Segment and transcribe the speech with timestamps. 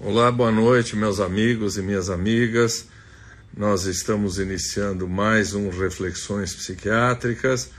[0.00, 2.88] Olá, boa noite, meus amigos e minhas amigas.
[3.56, 7.70] Nós estamos iniciando mais um Reflexões Psiquiátricas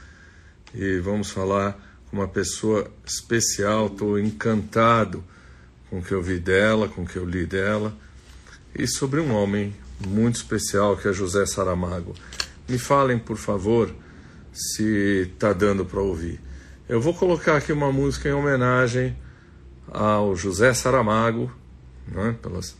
[0.73, 1.77] e vamos falar
[2.09, 3.87] com uma pessoa especial.
[3.87, 5.21] Estou encantado
[5.89, 7.93] com o que eu vi dela, com o que eu li dela
[8.73, 9.75] e sobre um homem
[10.07, 12.15] muito especial que é José Saramago.
[12.67, 13.93] Me falem, por favor,
[14.53, 16.39] se está dando para ouvir.
[16.87, 19.15] Eu vou colocar aqui uma música em homenagem
[19.91, 21.51] ao José Saramago
[22.07, 22.75] né, pelas,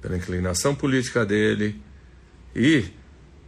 [0.00, 1.80] pela inclinação política dele
[2.54, 2.84] e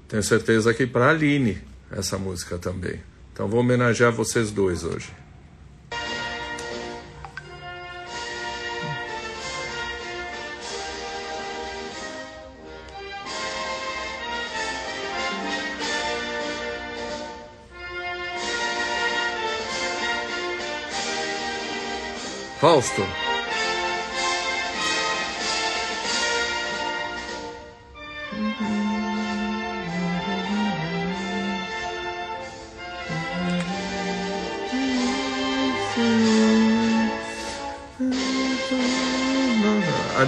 [0.09, 1.59] tenho certeza que para Aline
[1.91, 3.01] essa música também.
[3.33, 5.11] Então vou homenagear vocês dois hoje.
[22.63, 23.22] Fausto.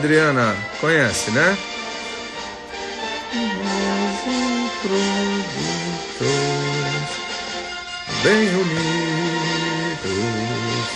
[0.04, 1.56] Adriana, conhece, né?
[8.22, 8.74] Bem unidos,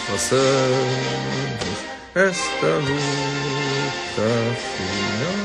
[0.08, 1.78] façamos
[2.14, 4.28] esta luta
[4.76, 5.38] final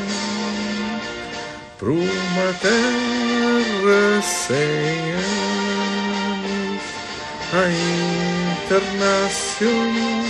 [1.79, 4.99] para uma terra sem
[6.33, 6.83] anos,
[7.53, 7.63] a
[8.59, 10.22] internacional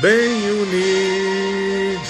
[0.00, 2.00] bem unidos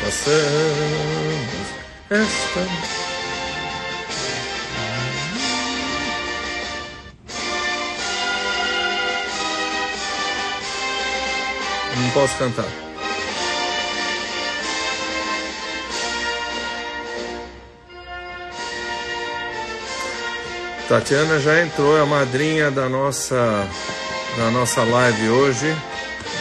[0.00, 1.66] passamos
[2.10, 2.92] esta
[11.94, 12.64] Não posso cantar.
[20.88, 23.68] Tatiana já entrou, é a madrinha da nossa
[24.36, 25.76] da nossa live hoje.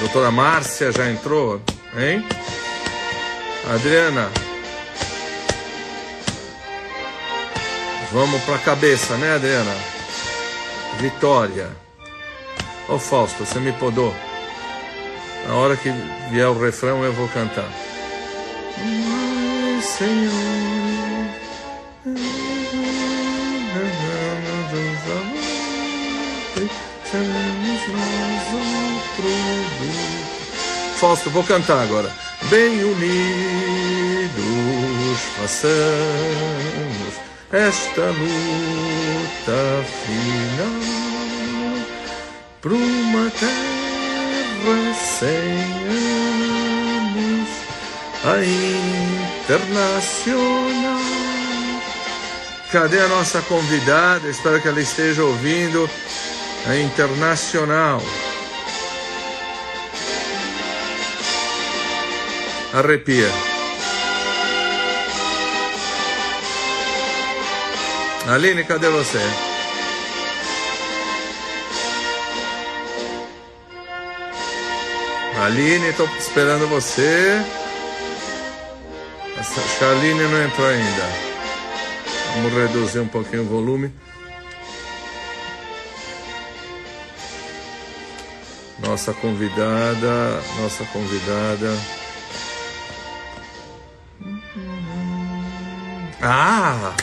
[0.01, 1.61] Doutora Márcia já entrou,
[1.95, 2.25] hein?
[3.71, 4.31] Adriana.
[8.11, 9.75] Vamos para a cabeça, né, Adriana?
[10.99, 11.69] Vitória.
[12.89, 14.13] Ô Fausto, você me podou.
[15.47, 15.91] Na hora que
[16.31, 17.69] vier o refrão eu vou cantar.
[18.79, 20.81] Ai, Senhor.
[30.97, 32.11] Fausto, vou cantar agora.
[32.49, 33.21] Bem unidos
[35.37, 35.81] façamos
[37.51, 40.81] esta luta final
[42.61, 43.71] para uma terra
[44.95, 45.27] sem
[45.89, 47.49] anos,
[48.23, 48.37] a
[49.49, 51.01] internacional.
[52.71, 54.29] Cadê a nossa convidada?
[54.29, 55.89] Espero que ela esteja ouvindo
[56.67, 58.01] a internacional.
[62.73, 63.29] Arrepia.
[68.29, 69.19] Aline, cadê você?
[75.41, 77.41] Aline, estou esperando você.
[79.37, 81.09] Essa Charline não entrou ainda.
[82.35, 83.91] Vamos reduzir um pouquinho o volume.
[88.79, 92.00] Nossa convidada, nossa convidada.
[96.23, 96.95] Ah!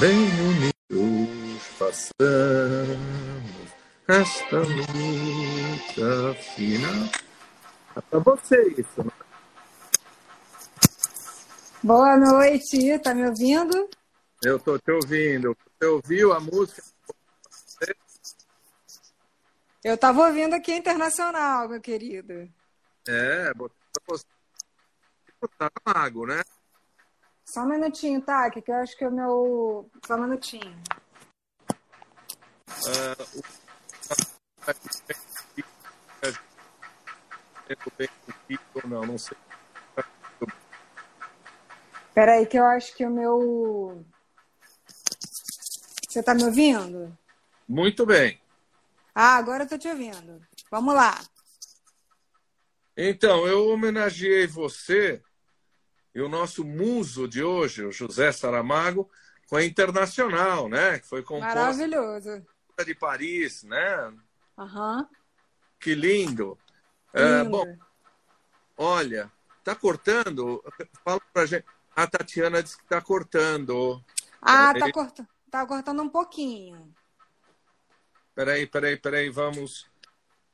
[0.00, 2.98] Bem unidos façamos
[4.08, 7.08] esta luta final.
[8.10, 9.31] Pra você isso, não
[11.84, 13.90] Boa noite, tá me ouvindo?
[14.40, 15.56] Eu tô te ouvindo.
[15.80, 16.80] Você ouviu a música?
[19.82, 22.48] Eu tava ouvindo aqui internacional, meu querido.
[23.08, 23.52] É,
[24.06, 24.24] você
[25.58, 26.40] tá mago, né?
[27.44, 28.48] Só um minutinho, tá?
[28.48, 29.90] Que eu acho que é o meu.
[30.06, 30.80] Só um minutinho.
[32.86, 33.42] Uh,
[38.84, 38.88] o...
[38.88, 39.36] não, não sei.
[42.14, 44.04] Peraí, que eu acho que o meu.
[46.08, 47.16] Você tá me ouvindo?
[47.66, 48.38] Muito bem.
[49.14, 50.40] Ah, agora eu tô te ouvindo.
[50.70, 51.18] Vamos lá.
[52.96, 55.22] Então, eu homenageei você
[56.14, 59.10] e o nosso muso de hoje, o José Saramago,
[59.48, 60.98] com a Internacional, né?
[60.98, 62.46] Que foi composta Maravilhoso.
[62.84, 64.12] de Paris, né?
[64.58, 65.08] Aham.
[65.80, 66.58] Que lindo.
[67.14, 67.50] É, Lindo.
[67.50, 67.76] bom,
[68.76, 69.30] olha,
[69.64, 70.62] tá cortando?
[71.04, 71.64] Fala pra gente.
[71.94, 74.02] A Tatiana disse que tá cortando.
[74.40, 74.92] Ah, tá, Peraí.
[74.92, 75.28] corta...
[75.50, 76.94] tá cortando um pouquinho.
[78.34, 79.90] Peraí, peraí, peraí, vamos.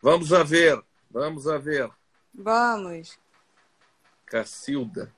[0.03, 0.83] Vamos a ver.
[1.11, 1.91] Vamos a ver.
[2.35, 3.19] Vamos.
[4.27, 5.13] Cacilda.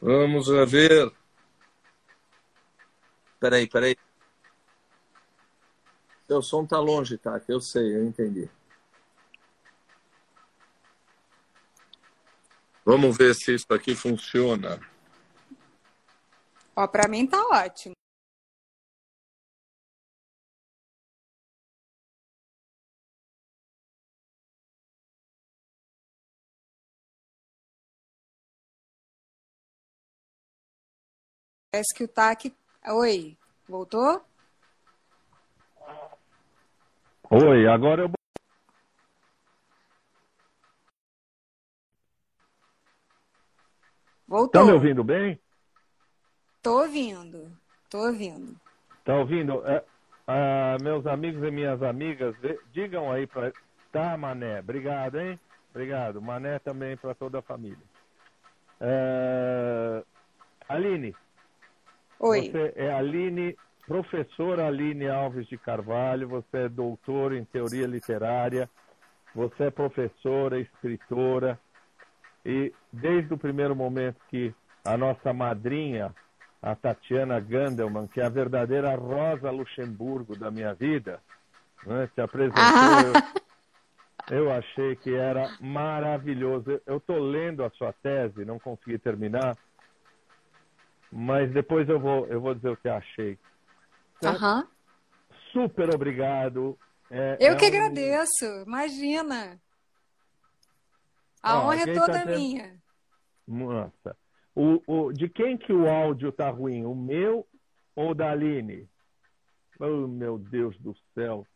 [0.00, 1.12] Vamos a ver.
[3.40, 3.96] Peraí, peraí.
[6.26, 7.40] Seu som tá longe, tá?
[7.48, 8.50] Eu sei, eu entendi.
[12.90, 14.80] Vamos ver se isso aqui funciona.
[16.74, 17.92] Ó, pra mim tá ótimo.
[31.70, 32.56] Parece que o TAC.
[32.86, 33.36] Oi,
[33.68, 34.24] voltou?
[37.30, 38.12] Oi, agora eu.
[44.28, 44.60] Voltou.
[44.60, 45.40] Estão me ouvindo bem?
[46.62, 47.50] Tô ouvindo.
[47.88, 48.54] Tô ouvindo.
[49.02, 49.66] Tá ouvindo?
[49.66, 49.82] É,
[50.26, 52.36] ah, meus amigos e minhas amigas,
[52.70, 53.50] digam aí para.
[53.90, 54.60] Tá, Mané.
[54.60, 55.40] Obrigado, hein?
[55.70, 56.20] Obrigado.
[56.20, 57.78] Mané também para toda a família.
[58.80, 60.04] É,
[60.68, 61.16] Aline,
[62.20, 62.50] Oi.
[62.50, 68.68] você é Aline, professora Aline Alves de Carvalho, você é doutora em teoria literária,
[69.34, 71.58] você é professora, escritora,
[72.48, 76.14] e desde o primeiro momento que a nossa madrinha,
[76.62, 81.20] a Tatiana Gandelman, que é a verdadeira Rosa Luxemburgo da minha vida,
[81.86, 83.22] né, te apresentou,
[84.30, 86.80] eu, eu achei que era maravilhoso.
[86.86, 89.54] Eu estou lendo a sua tese, não consegui terminar,
[91.12, 93.38] mas depois eu vou, eu vou dizer o que achei.
[94.24, 94.66] Aham.
[95.52, 96.78] Super obrigado.
[97.10, 98.44] É- Eu é que um- agradeço.
[98.66, 99.58] Imagina.
[101.42, 102.82] A honra é quem toda tá tendo- minha.
[103.46, 104.16] Nossa.
[104.54, 106.84] O, o, de quem que o áudio tá ruim?
[106.84, 107.48] O meu
[107.94, 108.90] ou da Aline?
[109.80, 111.46] Oh, meu Deus do céu.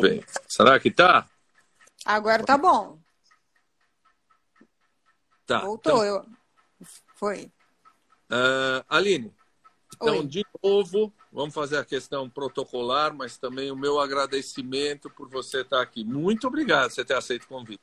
[0.00, 1.28] Bem, será que tá?
[2.04, 3.00] Agora tá bom.
[5.46, 5.60] Tá.
[5.60, 5.92] Voltou.
[5.92, 6.26] Então, Eu...
[7.14, 7.52] Foi.
[8.28, 9.32] ah, Aline,
[9.94, 10.26] então, Oi.
[10.26, 15.80] de novo, vamos fazer a questão protocolar, mas também o meu agradecimento por você estar
[15.80, 16.04] aqui.
[16.04, 17.82] Muito obrigado por você ter aceito o convite.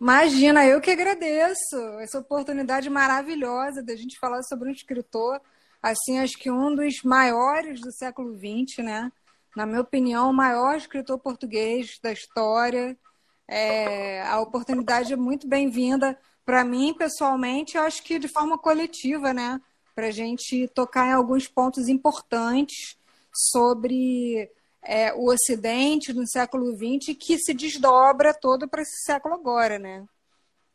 [0.00, 5.40] Imagina, eu que agradeço essa oportunidade maravilhosa da gente falar sobre um escritor,
[5.82, 9.12] assim, acho que um dos maiores do século XX, né?
[9.56, 12.98] Na minha opinião, o maior escritor português da história.
[13.46, 19.32] É, a oportunidade é muito bem-vinda para mim, pessoalmente, eu acho que de forma coletiva,
[19.32, 19.60] né?
[19.94, 22.96] Para a gente tocar em alguns pontos importantes
[23.32, 24.50] sobre
[24.82, 30.06] é, o Ocidente no século XX que se desdobra todo para esse século agora, né?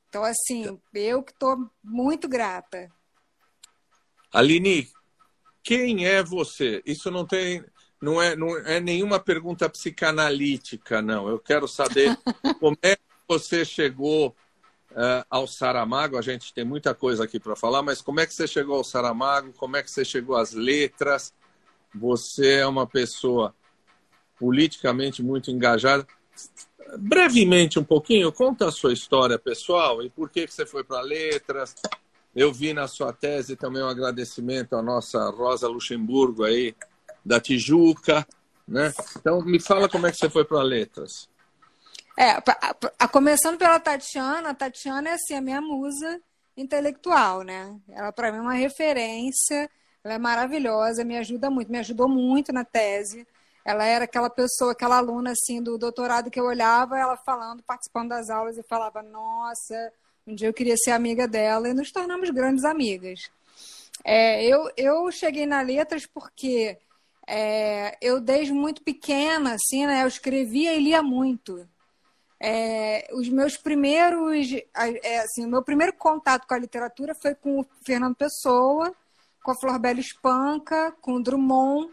[0.09, 2.91] Então, assim, eu que estou muito grata.
[4.33, 4.89] Aline,
[5.63, 6.81] quem é você?
[6.85, 7.63] Isso não tem,
[8.01, 11.27] não é, não é nenhuma pergunta psicanalítica, não.
[11.29, 12.17] Eu quero saber
[12.59, 14.35] como é que você chegou
[14.95, 16.17] eh, ao Saramago.
[16.17, 18.83] A gente tem muita coisa aqui para falar, mas como é que você chegou ao
[18.83, 19.53] Saramago?
[19.53, 21.33] Como é que você chegou às letras?
[21.93, 23.53] Você é uma pessoa
[24.39, 26.07] politicamente muito engajada.
[26.97, 31.01] Brevemente, um pouquinho, conta a sua história pessoal e por que, que você foi para
[31.01, 31.75] letras.
[32.35, 36.75] Eu vi na sua tese também um agradecimento à nossa Rosa Luxemburgo aí,
[37.23, 38.25] da Tijuca.
[38.67, 38.93] Né?
[39.17, 41.27] Então, me fala como é que você foi para letras.
[42.21, 42.59] É, pra-
[42.99, 46.19] a- começando pela Tatiana, a Tatiana é assim, a minha musa
[46.57, 47.79] intelectual, né?
[47.87, 49.69] Ela para mim é uma referência,
[50.03, 53.25] ela é maravilhosa, me ajuda muito, me ajudou muito na tese.
[53.63, 58.09] Ela era aquela pessoa, aquela aluna assim do doutorado que eu olhava ela falando, participando
[58.09, 59.93] das aulas e falava: "Nossa,
[60.27, 63.31] um dia eu queria ser amiga dela" e nos tornamos grandes amigas.
[64.03, 66.77] É, eu, eu cheguei na letras porque
[67.25, 70.03] é, eu desde muito pequena, assim, né?
[70.03, 71.65] Eu escrevia e lia muito.
[72.39, 74.47] É, os meus primeiros,
[75.03, 78.93] é, assim, o meu primeiro contato com a literatura foi com o Fernando Pessoa,
[79.43, 81.91] com a Florbela Espanca, com o Drummond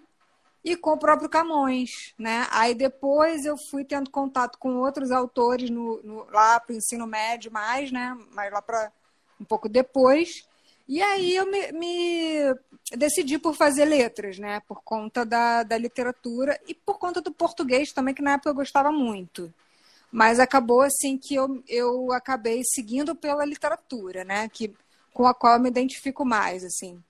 [0.64, 2.46] e com o próprio Camões, né?
[2.50, 7.06] Aí depois eu fui tendo contato com outros autores no, no- lá para o ensino
[7.06, 8.16] médio mais, né?
[8.32, 8.92] Mas lá para
[9.40, 10.46] um pouco depois.
[10.88, 12.54] E aí eu me, me,
[12.92, 14.60] decidi por fazer letras, né?
[14.68, 18.54] Por conta da, da literatura e por conta do português também, que na época eu
[18.54, 19.52] gostava muito.
[20.10, 24.48] Mas acabou assim que eu, eu acabei seguindo pela literatura, né?
[24.48, 24.74] Que,
[25.12, 27.02] com a qual eu me identifico mais, assim.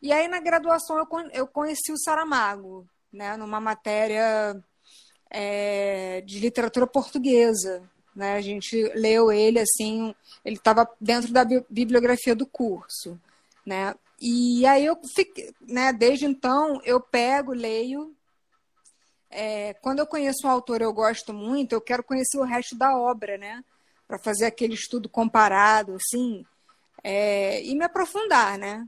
[0.00, 3.36] E aí na graduação eu, eu conheci o Saramago, né?
[3.36, 4.56] Numa matéria
[5.30, 7.82] é, de literatura portuguesa.
[8.14, 8.34] Né?
[8.34, 13.18] A gente leu ele assim, ele estava dentro da bibliografia do curso.
[13.66, 13.94] Né?
[14.20, 18.14] E aí eu fiquei, né, desde então eu pego, leio.
[19.36, 22.96] É, quando eu conheço um autor eu gosto muito, eu quero conhecer o resto da
[22.96, 23.64] obra, né?
[24.06, 26.46] Para fazer aquele estudo comparado, assim,
[27.02, 28.86] é, e me aprofundar, né?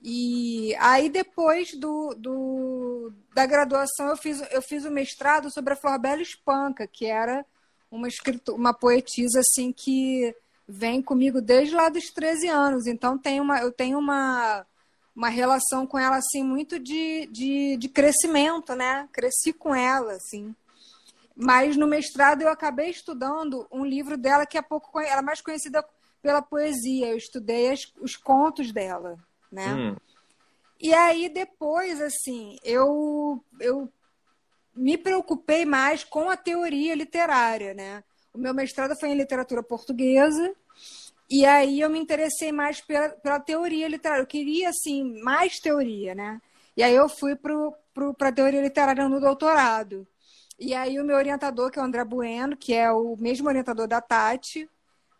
[0.00, 5.76] E aí, depois do, do, da graduação, eu fiz, eu fiz o mestrado sobre a
[5.76, 7.44] Florbela Espanca, que era
[7.90, 10.36] uma, escritor, uma poetisa assim que
[10.68, 12.86] vem comigo desde lá dos 13 anos.
[12.86, 14.64] Então, tem uma, eu tenho uma,
[15.14, 19.08] uma relação com ela assim muito de, de, de crescimento, né?
[19.12, 20.54] Cresci com ela, assim.
[21.36, 25.40] Mas no mestrado eu acabei estudando um livro dela que é pouco ela é mais
[25.40, 25.84] conhecida
[26.22, 27.08] pela poesia.
[27.08, 29.18] Eu estudei as, os contos dela
[29.54, 29.72] né?
[29.72, 29.96] Hum.
[30.80, 33.90] E aí depois, assim, eu, eu
[34.74, 38.02] me preocupei mais com a teoria literária, né?
[38.34, 40.52] O meu mestrado foi em literatura portuguesa
[41.34, 44.22] e aí eu me interessei mais pela, pela teoria literária.
[44.22, 46.40] Eu queria, assim, mais teoria, né?
[46.76, 50.06] E aí eu fui para a teoria literária no doutorado.
[50.60, 53.88] E aí o meu orientador, que é o André Bueno, que é o mesmo orientador
[53.88, 54.70] da Tati,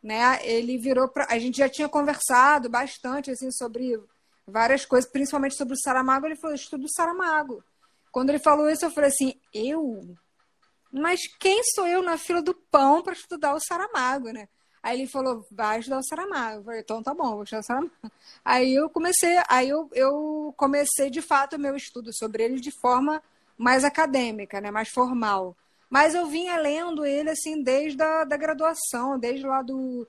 [0.01, 0.39] né?
[0.47, 4.01] Ele virou para a gente já tinha conversado bastante assim sobre
[4.47, 6.27] várias coisas, principalmente sobre o Saramago.
[6.27, 7.65] Ele falou: estudo Saramago.
[8.13, 10.17] Quando ele falou isso, eu falei assim: eu?
[10.93, 14.49] Mas quem sou eu na fila do pão para estudar o Saramago, né?
[14.85, 16.59] Aí ele falou, vai estudar o Saramago.
[16.59, 17.93] Eu falei, então tá bom, vou estudar o Saramago.
[18.45, 22.71] Aí eu comecei, aí eu, eu comecei de fato o meu estudo sobre ele de
[22.71, 23.23] forma
[23.57, 25.57] mais acadêmica, né, mais formal.
[25.89, 30.07] Mas eu vinha lendo ele assim desde a da graduação, desde lá do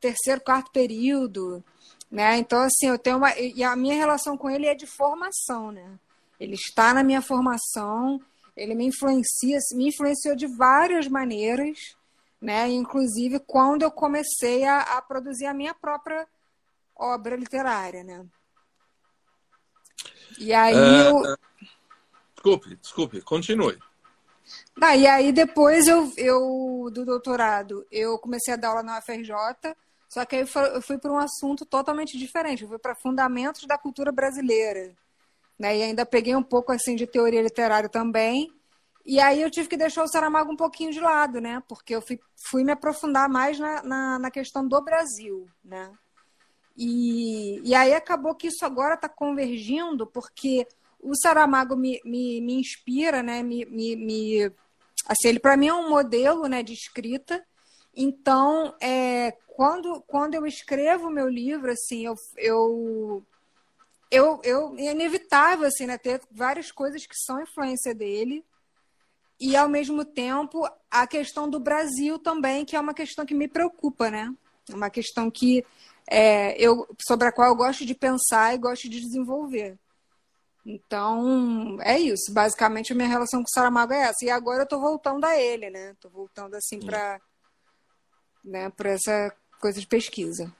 [0.00, 1.62] terceiro, quarto período.
[2.10, 2.38] Né?
[2.38, 3.32] Então, assim, eu tenho uma.
[3.38, 5.98] E a minha relação com ele é de formação, né?
[6.40, 8.20] Ele está na minha formação,
[8.56, 11.96] ele me influencia, me influenciou de várias maneiras,
[12.44, 12.68] né?
[12.68, 16.26] Inclusive quando eu comecei a, a produzir a minha própria
[16.94, 18.24] obra literária, né?
[20.38, 21.22] E aí é, eu...
[22.34, 23.78] Desculpe, desculpe, continue.
[24.80, 29.74] Ah, e aí depois eu, eu do doutorado eu comecei a dar aula na UFRJ
[30.14, 32.62] só que aí eu fui para um assunto totalmente diferente.
[32.62, 34.94] Eu fui para fundamentos da cultura brasileira.
[35.58, 35.78] Né?
[35.78, 38.52] E ainda peguei um pouco assim de teoria literária também.
[39.04, 41.62] E aí eu tive que deixar o Saramago um pouquinho de lado, né?
[41.68, 45.92] Porque eu fui, fui me aprofundar mais na, na, na questão do Brasil, né?
[46.76, 50.66] E, e aí acabou que isso agora está convergindo, porque
[51.00, 53.42] o Saramago me, me, me inspira, né?
[53.42, 54.52] Me, me, me
[55.06, 57.44] assim, ele para mim é um modelo, né, de escrita.
[57.94, 63.22] Então, é, quando, quando eu escrevo meu livro, assim, eu, eu,
[64.10, 68.44] eu, eu é inevitável, assim, né, ter várias coisas que são influência dele,
[69.44, 73.46] e ao mesmo tempo a questão do Brasil também, que é uma questão que me
[73.46, 74.34] preocupa, né?
[74.70, 75.62] Uma questão que
[76.08, 79.78] é, eu, sobre a qual eu gosto de pensar e gosto de desenvolver.
[80.64, 82.32] Então, é isso.
[82.32, 84.24] Basicamente, a minha relação com o Saramago é essa.
[84.24, 85.90] E agora eu estou voltando a ele, né?
[85.90, 87.20] Estou voltando, assim, para
[88.42, 90.50] né, essa coisa de pesquisa.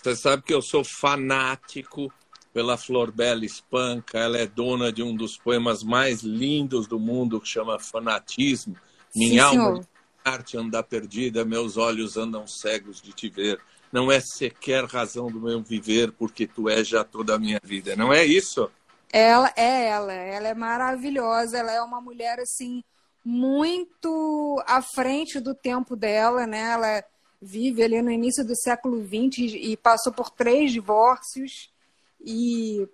[0.00, 2.12] Você sabe que eu sou fanático
[2.56, 4.18] pela Flor Bela Espanca.
[4.18, 8.74] Ela é dona de um dos poemas mais lindos do mundo, que chama Fanatismo.
[9.14, 9.86] Minha Sim, alma
[10.24, 13.60] arte anda perdida, meus olhos andam cegos de te ver.
[13.92, 17.94] Não é sequer razão do meu viver, porque tu és já toda a minha vida.
[17.94, 18.70] Não é isso?
[19.12, 20.14] Ela é ela.
[20.14, 21.58] Ela é maravilhosa.
[21.58, 22.82] Ela é uma mulher assim
[23.22, 26.70] muito à frente do tempo dela, né?
[26.70, 27.04] Ela
[27.40, 31.75] vive ali no início do século XX e passou por três divórcios.
[32.20, 32.86] E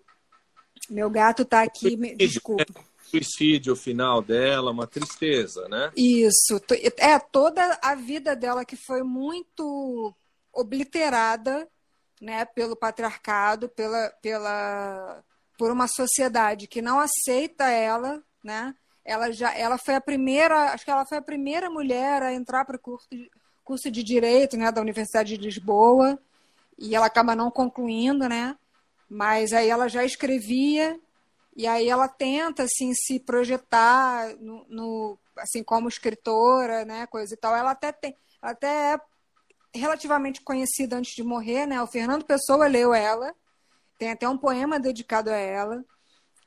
[0.88, 2.14] meu gato está aqui, me...
[2.14, 2.64] desculpa.
[3.02, 5.92] Suicídio final dela, uma tristeza, né?
[5.94, 6.60] Isso.
[6.96, 10.14] É, toda a vida dela que foi muito
[10.50, 11.68] obliterada
[12.22, 15.22] né, pelo patriarcado, pela, pela,
[15.58, 18.74] por uma sociedade que não aceita ela, né?
[19.04, 22.64] Ela já, ela foi a primeira, acho que ela foi a primeira mulher a entrar
[22.64, 23.28] para o curso de,
[23.64, 26.18] curso de Direito né, da Universidade de Lisboa,
[26.78, 28.56] e ela acaba não concluindo, né?
[29.12, 30.98] Mas aí ela já escrevia,
[31.54, 37.06] e aí ela tenta assim, se projetar no, no assim como escritora, né?
[37.08, 37.54] Coisa e tal.
[37.54, 38.94] Ela até tem, até
[39.74, 41.82] é relativamente conhecida antes de morrer, né?
[41.82, 43.34] O Fernando Pessoa leu ela,
[43.98, 45.84] tem até um poema dedicado a ela.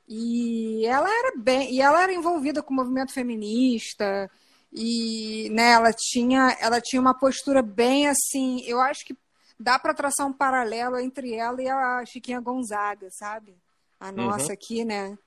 [0.08, 4.28] E ela era bem, e ela era envolvida com o movimento feminista
[4.72, 9.16] e, né, ela tinha, ela tinha uma postura bem assim, eu acho que
[9.58, 13.56] dá para traçar um paralelo entre ela e a Chiquinha Gonzaga, sabe?
[13.98, 14.12] A uhum.
[14.12, 14.52] nossa uhum.
[14.52, 15.18] aqui, né?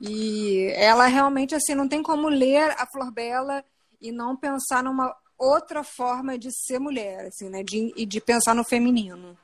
[0.00, 3.64] E ela realmente assim não tem como ler a Flor Bela
[4.00, 7.62] e não pensar numa outra forma de ser mulher, assim, né?
[7.62, 9.36] De, e de pensar no feminino.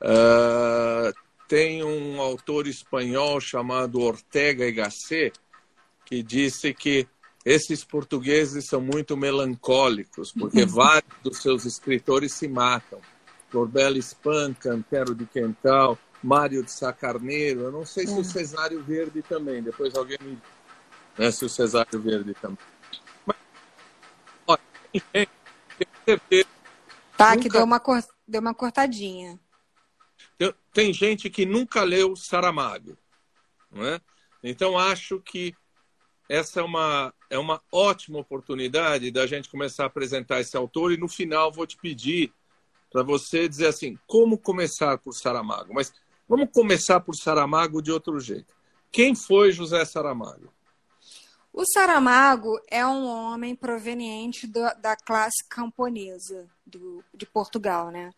[0.00, 1.12] Uh,
[1.48, 5.38] tem um autor espanhol chamado Ortega y Gasset
[6.04, 7.06] que disse que
[7.44, 13.00] esses portugueses são muito melancólicos, porque vários dos seus escritores se matam.
[13.50, 19.22] Corbela espanca, Antero de Quental, Mário de Sacarneiro, eu não sei se o Cesário Verde
[19.22, 20.38] também, depois alguém me
[21.18, 22.64] né, se o Cesário Verde também.
[23.26, 23.36] Mas,
[24.46, 24.60] olha,
[24.92, 25.28] tem
[26.06, 26.48] certeza.
[27.16, 27.42] Tá, nunca...
[27.42, 27.82] que deu uma,
[28.26, 29.38] deu uma cortadinha.
[30.72, 32.96] Tem gente que nunca leu Saramago,
[33.70, 34.00] não é?
[34.42, 35.54] Então acho que
[36.32, 40.96] essa é uma, é uma ótima oportunidade da gente começar a apresentar esse autor e
[40.96, 42.32] no final vou te pedir
[42.90, 45.74] para você dizer assim, como começar por Saramago?
[45.74, 45.92] Mas
[46.26, 48.54] vamos começar por Saramago de outro jeito.
[48.90, 50.50] Quem foi José Saramago?
[51.52, 58.10] O Saramago é um homem proveniente do, da classe camponesa do, de Portugal, né?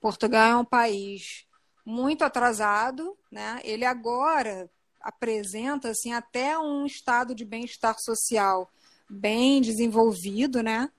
[0.00, 1.44] Portugal é um país
[1.84, 3.60] muito atrasado, né?
[3.62, 4.70] Ele agora
[5.00, 8.70] apresenta assim até um estado de bem-estar social
[9.08, 10.90] bem desenvolvido, né?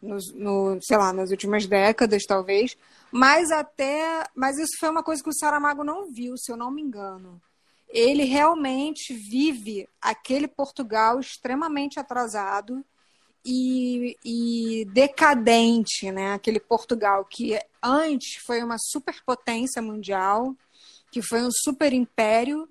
[0.00, 2.76] Nos, no, sei lá, nas últimas décadas, talvez.
[3.10, 4.24] Mas até.
[4.34, 7.40] Mas isso foi uma coisa que o Saramago não viu, se eu não me engano.
[7.88, 12.82] Ele realmente vive aquele Portugal extremamente atrasado
[13.44, 16.32] e, e decadente, né?
[16.32, 20.56] Aquele Portugal que antes foi uma superpotência mundial,
[21.10, 22.66] que foi um super império,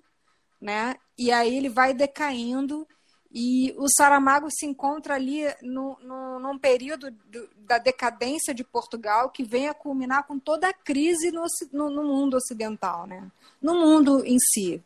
[0.61, 0.95] né?
[1.17, 2.87] E aí ele vai decaindo
[3.33, 9.29] e o Saramago se encontra ali no, no, num período do, da decadência de Portugal
[9.29, 13.31] que vem a culminar com toda a crise no, no, no mundo ocidental, né?
[13.61, 14.83] No mundo em si,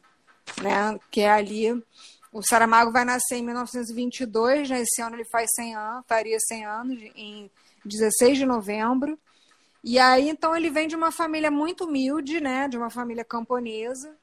[0.61, 0.97] né?
[1.09, 1.83] Que é ali
[2.35, 4.81] o Saramago vai nascer em 1922, né?
[4.81, 7.49] esse ano ele faz 100 anos, faria 100 anos, em
[7.85, 9.17] 16 de novembro.
[9.81, 12.67] E aí, então, ele vem de uma família muito humilde, né?
[12.67, 14.17] De uma família camponesa.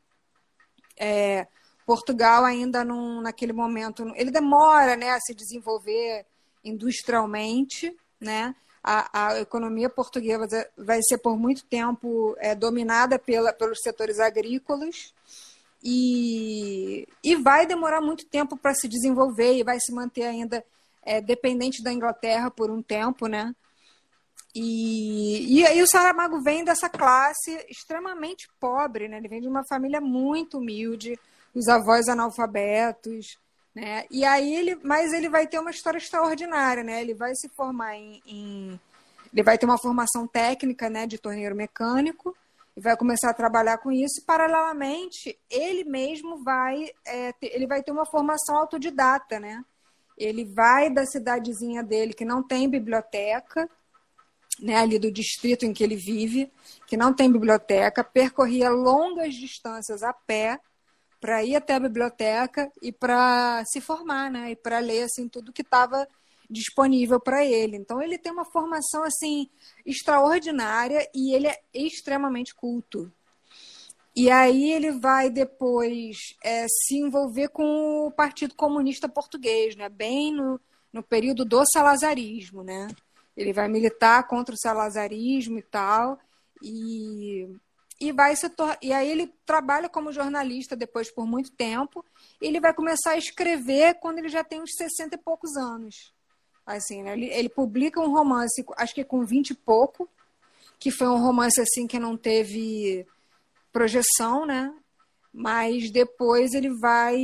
[0.96, 1.46] É,
[1.86, 6.24] Portugal ainda num, naquele momento, ele demora né, a se desenvolver
[6.64, 8.54] industrialmente, né?
[8.84, 15.14] A, a economia portuguesa vai ser por muito tempo é, dominada pela, pelos setores agrícolas
[15.82, 20.64] e, e vai demorar muito tempo para se desenvolver e vai se manter ainda
[21.04, 23.54] é, dependente da Inglaterra por um tempo, né?
[24.54, 29.16] E, e aí o Saramago vem dessa classe extremamente pobre, né?
[29.16, 31.18] Ele vem de uma família muito humilde,
[31.54, 33.38] os avós analfabetos,
[33.74, 34.04] né?
[34.10, 37.00] E aí ele, mas ele vai ter uma história extraordinária, né?
[37.00, 38.80] Ele vai se formar em, em
[39.32, 42.36] ele vai ter uma formação técnica, né, de torneiro mecânico
[42.76, 44.20] e vai começar a trabalhar com isso.
[44.20, 49.64] E, paralelamente, ele mesmo vai, é, ter, ele vai ter uma formação autodidata, né?
[50.18, 53.68] Ele vai da cidadezinha dele que não tem biblioteca,
[54.60, 56.50] né, ali do distrito em que ele vive,
[56.86, 60.60] que não tem biblioteca, percorria longas distâncias a pé
[61.20, 65.52] para ir até a biblioteca e para se formar, né, e para ler assim tudo
[65.52, 66.06] que estava
[66.50, 67.76] disponível para ele.
[67.76, 69.48] Então ele tem uma formação assim
[69.86, 73.10] extraordinária e ele é extremamente culto.
[74.14, 79.88] E aí ele vai depois é, se envolver com o Partido Comunista Português, né?
[79.88, 80.60] Bem no,
[80.92, 82.88] no período do salazarismo, né?
[83.36, 86.18] Ele vai militar contra o salazarismo e tal.
[86.62, 87.48] E,
[88.00, 92.04] e vai se e aí ele trabalha como jornalista depois por muito tempo.
[92.40, 96.12] E ele vai começar a escrever quando ele já tem uns 60 e poucos anos.
[96.64, 97.12] Assim, né?
[97.12, 100.08] ele, ele publica um romance, acho que com 20 e pouco,
[100.78, 103.06] que foi um romance assim que não teve
[103.72, 104.72] projeção, né?
[105.32, 107.16] Mas depois ele vai.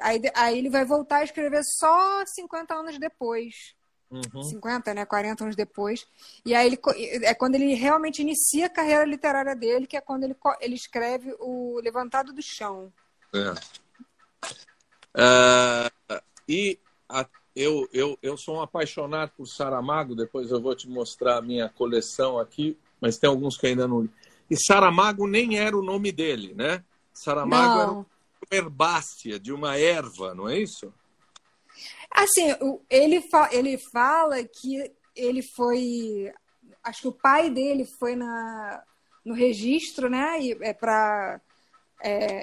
[0.00, 3.74] Aí, aí ele vai voltar a escrever só 50 anos depois.
[4.10, 4.42] Uhum.
[4.42, 5.06] 50, né?
[5.06, 6.06] 40 anos depois.
[6.44, 6.80] E aí ele,
[7.24, 11.34] é quando ele realmente inicia a carreira literária dele, que é quando ele, ele escreve
[11.38, 12.92] o Levantado do Chão.
[13.32, 13.52] É.
[15.14, 20.88] Uh, e a, eu, eu, eu sou um apaixonado por Saramago, depois eu vou te
[20.88, 24.10] mostrar a minha coleção aqui, mas tem alguns que ainda não li.
[24.50, 26.82] E Saramago nem era o nome dele, né?
[27.12, 27.82] Saramago não.
[27.82, 28.06] era uma
[28.50, 30.92] herbácea, de uma erva, não é isso?
[32.10, 32.54] Assim,
[32.88, 36.32] ele, fa ele fala que ele foi
[36.82, 38.82] acho que o pai dele foi na,
[39.24, 40.40] no registro, né?
[40.40, 41.40] E, é, para
[42.02, 42.42] é,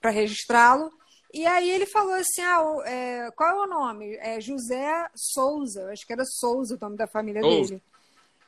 [0.00, 0.90] para registrá-lo.
[1.32, 4.16] E aí ele falou assim: ah, é, qual é o nome?
[4.16, 7.82] É José Souza, acho que era Souza o nome da família dele.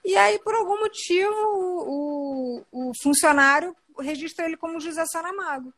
[0.02, 5.74] E aí, por algum motivo, o, o, o funcionário registra ele como José Saramago.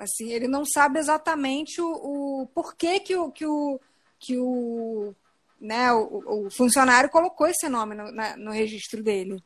[0.00, 3.78] Assim, ele não sabe exatamente o, o porquê que o, que o,
[4.18, 5.14] que o,
[5.60, 9.44] né, o, o funcionário colocou esse nome no, na, no registro dele.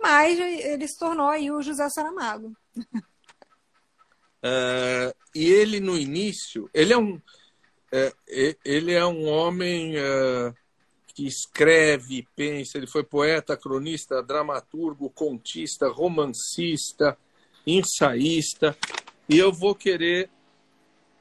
[0.00, 2.56] Mas ele se tornou aí o José Saramago.
[4.38, 7.20] Uh, e ele no início, ele é um,
[7.90, 8.12] é,
[8.64, 10.54] ele é um homem uh,
[11.12, 12.78] que escreve, pensa.
[12.78, 17.18] Ele foi poeta, cronista, dramaturgo, contista, romancista,
[17.66, 18.76] ensaísta.
[19.30, 20.28] E eu vou querer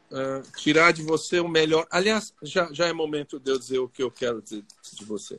[0.10, 1.88] uh, tirar de você o melhor.
[1.92, 5.36] Aliás, já, já é momento de eu dizer o que eu quero dizer de você.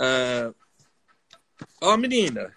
[0.00, 0.54] Uh,
[1.82, 2.56] ó, menina,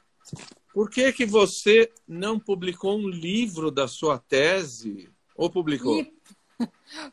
[0.73, 5.11] por que, que você não publicou um livro da sua tese?
[5.35, 5.99] Ou publicou?
[5.99, 6.15] E...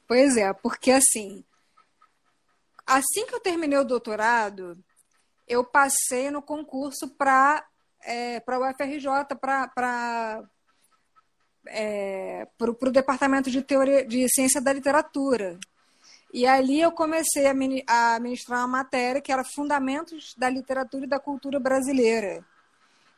[0.06, 1.44] Pois é, porque assim,
[2.86, 4.78] assim que eu terminei o doutorado,
[5.48, 7.66] eu passei no concurso para
[8.04, 10.44] é, para o UFRJ, para
[11.66, 15.58] é, o departamento de teoria de ciência da literatura.
[16.32, 21.20] E ali eu comecei a, ministrar uma matéria que era Fundamentos da Literatura e da
[21.20, 22.42] Cultura Brasileira.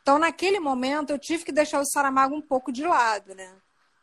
[0.01, 3.53] Então, naquele momento, eu tive que deixar o Saramago um pouco de lado, né?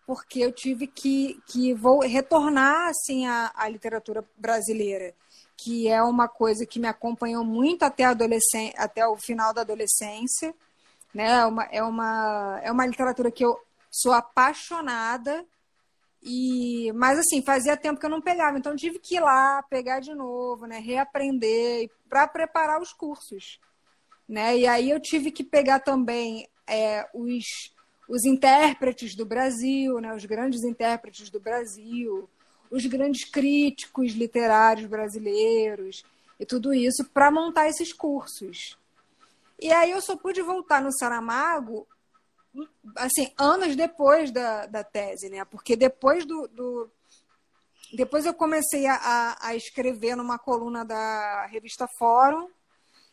[0.06, 5.14] Porque eu tive que, que vou retornar assim à, à literatura brasileira,
[5.56, 10.54] que é uma coisa que me acompanhou muito até, adolescência, até o final da adolescência.
[11.14, 11.30] Né?
[11.30, 13.60] É, uma, é, uma, é uma literatura que eu
[13.92, 15.46] sou apaixonada,
[16.22, 20.00] e mas assim, fazia tempo que eu não pegava, então tive que ir lá, pegar
[20.00, 23.60] de novo, né, reaprender para preparar os cursos
[24.32, 24.56] né?
[24.56, 27.44] E aí eu tive que pegar também é, os,
[28.08, 30.14] os intérpretes do Brasil, né?
[30.14, 32.28] Os grandes intérpretes do Brasil,
[32.70, 36.02] os grandes críticos literários brasileiros
[36.40, 38.78] e tudo isso para montar esses cursos.
[39.60, 41.86] E aí eu só pude voltar no Saramago
[42.96, 45.44] assim, anos depois da, da tese, né?
[45.44, 46.90] Porque depois do, do
[47.94, 52.48] depois eu comecei a, a escrever numa coluna da revista Fórum,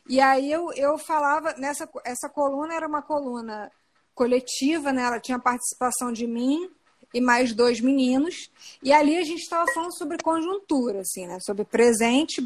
[0.08, 3.71] e aí eu, eu falava, nessa essa coluna era uma coluna
[4.15, 5.04] coletiva, né?
[5.04, 6.69] Ela tinha participação de mim
[7.13, 8.49] e mais dois meninos.
[8.82, 11.39] E ali a gente estava falando sobre conjuntura, assim, né?
[11.39, 12.41] Sobre presente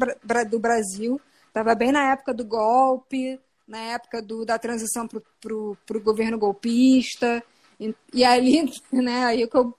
[0.48, 1.20] do Brasil.
[1.48, 7.42] Estava bem na época do golpe, na época do, da transição para o governo golpista.
[7.80, 9.24] E, e ali, né?
[9.24, 9.74] Aí que eu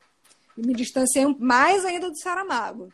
[0.58, 2.90] me distanciei mais ainda do Saramago.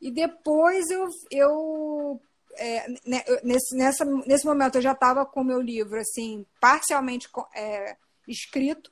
[0.00, 2.20] E depois eu, eu
[2.56, 7.28] é, né, nesse, nessa, nesse momento eu já estava com o meu livro assim parcialmente
[7.54, 8.90] é, escrito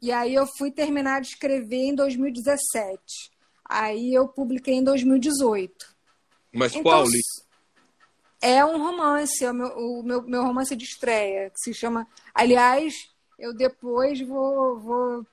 [0.00, 3.00] e aí eu fui terminar de escrever em 2017
[3.64, 5.94] aí eu publiquei em 2018
[6.52, 7.45] mas então, qual livro
[8.48, 12.06] é um romance é o meu, o meu, meu romance de estreia que se chama
[12.34, 12.94] aliás
[13.38, 15.26] eu depois vou, vou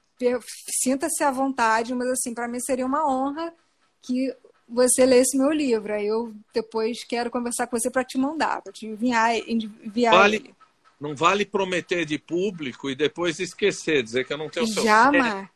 [0.81, 3.53] sinta-se à vontade mas assim para mim seria uma honra
[4.01, 4.35] que
[4.67, 5.93] você lê esse meu livro.
[5.93, 10.35] Aí eu depois quero conversar com você para te mandar, para te enviar, enviar vale,
[10.37, 10.55] ele.
[10.99, 14.83] Não vale prometer de público e depois esquecer, dizer que eu não tenho o seu
[14.83, 15.47] Jamais.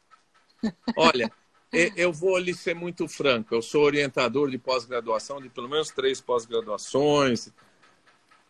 [0.96, 1.32] Olha,
[1.72, 3.54] eu vou lhe ser muito franco.
[3.54, 7.50] Eu sou orientador de pós-graduação, de pelo menos três pós-graduações,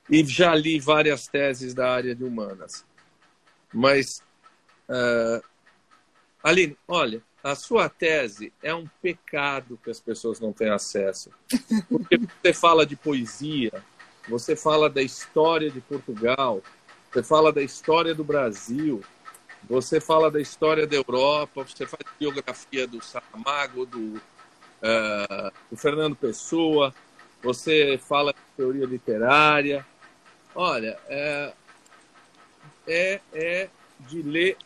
[0.10, 2.86] e já li várias teses da área de humanas.
[3.74, 4.24] Mas,
[4.88, 5.44] uh,
[6.44, 11.32] Aline, olha, a sua tese é um pecado que as pessoas não têm acesso.
[11.90, 13.84] Porque você fala de poesia,
[14.28, 16.62] você fala da história de Portugal,
[17.12, 19.02] você fala da história do Brasil,
[19.64, 26.16] você fala da história da Europa, você faz biografia do Saramago, do, uh, do Fernando
[26.16, 26.94] Pessoa,
[27.42, 29.86] você fala de teoria literária.
[30.56, 31.54] Olha, é,
[32.88, 34.58] é, é de ler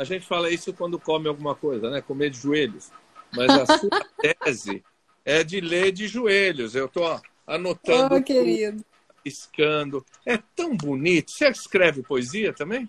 [0.00, 2.00] a gente fala isso quando come alguma coisa, né?
[2.00, 2.90] Comer de joelhos.
[3.36, 3.90] Mas a sua
[4.44, 4.82] tese
[5.24, 6.74] é de ler de joelhos.
[6.74, 8.16] Eu estou anotando.
[8.16, 8.82] Oh, querido.
[9.22, 10.04] Piscando.
[10.24, 11.30] É tão bonito.
[11.30, 12.88] Você escreve poesia também?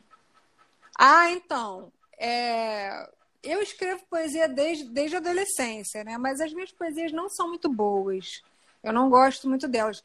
[1.04, 1.92] Ah, então.
[2.20, 3.10] É...
[3.42, 6.16] Eu escrevo poesia desde, desde a adolescência, né?
[6.16, 8.44] Mas as minhas poesias não são muito boas.
[8.84, 10.04] Eu não gosto muito delas.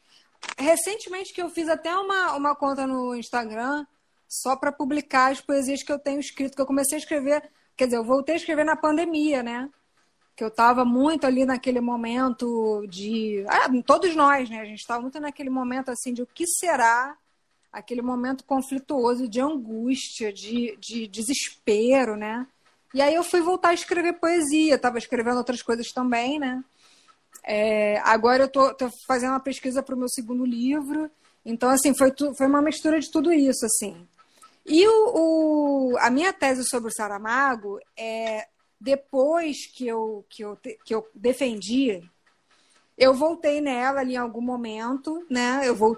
[0.57, 3.85] Recentemente que eu fiz até uma, uma conta no Instagram
[4.27, 7.85] só para publicar as poesias que eu tenho escrito, que eu comecei a escrever, quer
[7.85, 9.69] dizer, eu voltei a escrever na pandemia, né?
[10.35, 13.45] Que eu estava muito ali naquele momento de.
[13.47, 14.61] Ah, todos nós, né?
[14.61, 17.15] A gente estava muito naquele momento assim de o que será
[17.71, 22.47] aquele momento conflituoso de angústia, de, de desespero, né?
[22.93, 26.63] E aí eu fui voltar a escrever poesia, estava escrevendo outras coisas também, né?
[27.43, 31.09] É, agora eu tô, tô, fazendo uma pesquisa para o meu segundo livro,
[31.45, 34.07] então assim foi, tu, foi uma mistura de tudo isso, assim.
[34.65, 38.47] E o, o, a minha tese sobre o Saramago é
[38.79, 42.01] depois que eu, que eu, que eu defendi,
[42.97, 45.61] eu voltei nela ali em algum momento, né?
[45.63, 45.97] Eu vou,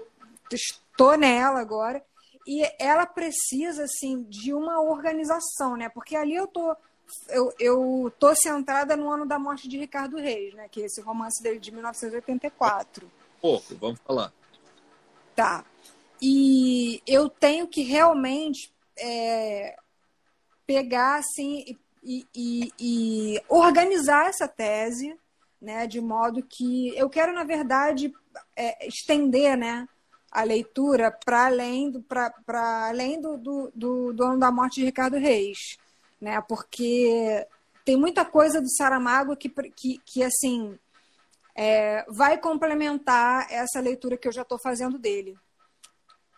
[1.00, 2.04] estou nela agora
[2.46, 5.88] e ela precisa assim de uma organização, né?
[5.88, 6.76] Porque ali eu tô
[7.28, 10.68] eu, eu tô centrada no ano da morte de Ricardo Reis, né?
[10.68, 13.10] Que é esse romance dele de 1984.
[13.40, 14.32] Pouco, vamos falar.
[15.34, 15.64] Tá.
[16.22, 19.76] E eu tenho que realmente é,
[20.66, 25.16] pegar assim e, e, e, organizar essa tese,
[25.60, 25.86] né?
[25.86, 28.14] De modo que eu quero, na verdade,
[28.54, 29.88] é, estender, né?
[30.30, 34.84] A leitura para além do para além do, do, do, do ano da morte de
[34.84, 35.76] Ricardo Reis,
[36.20, 36.40] né?
[36.48, 37.46] Porque
[37.84, 40.78] tem muita coisa do Saramago que, que, que assim
[41.54, 45.36] é, vai complementar essa leitura que eu já estou fazendo dele.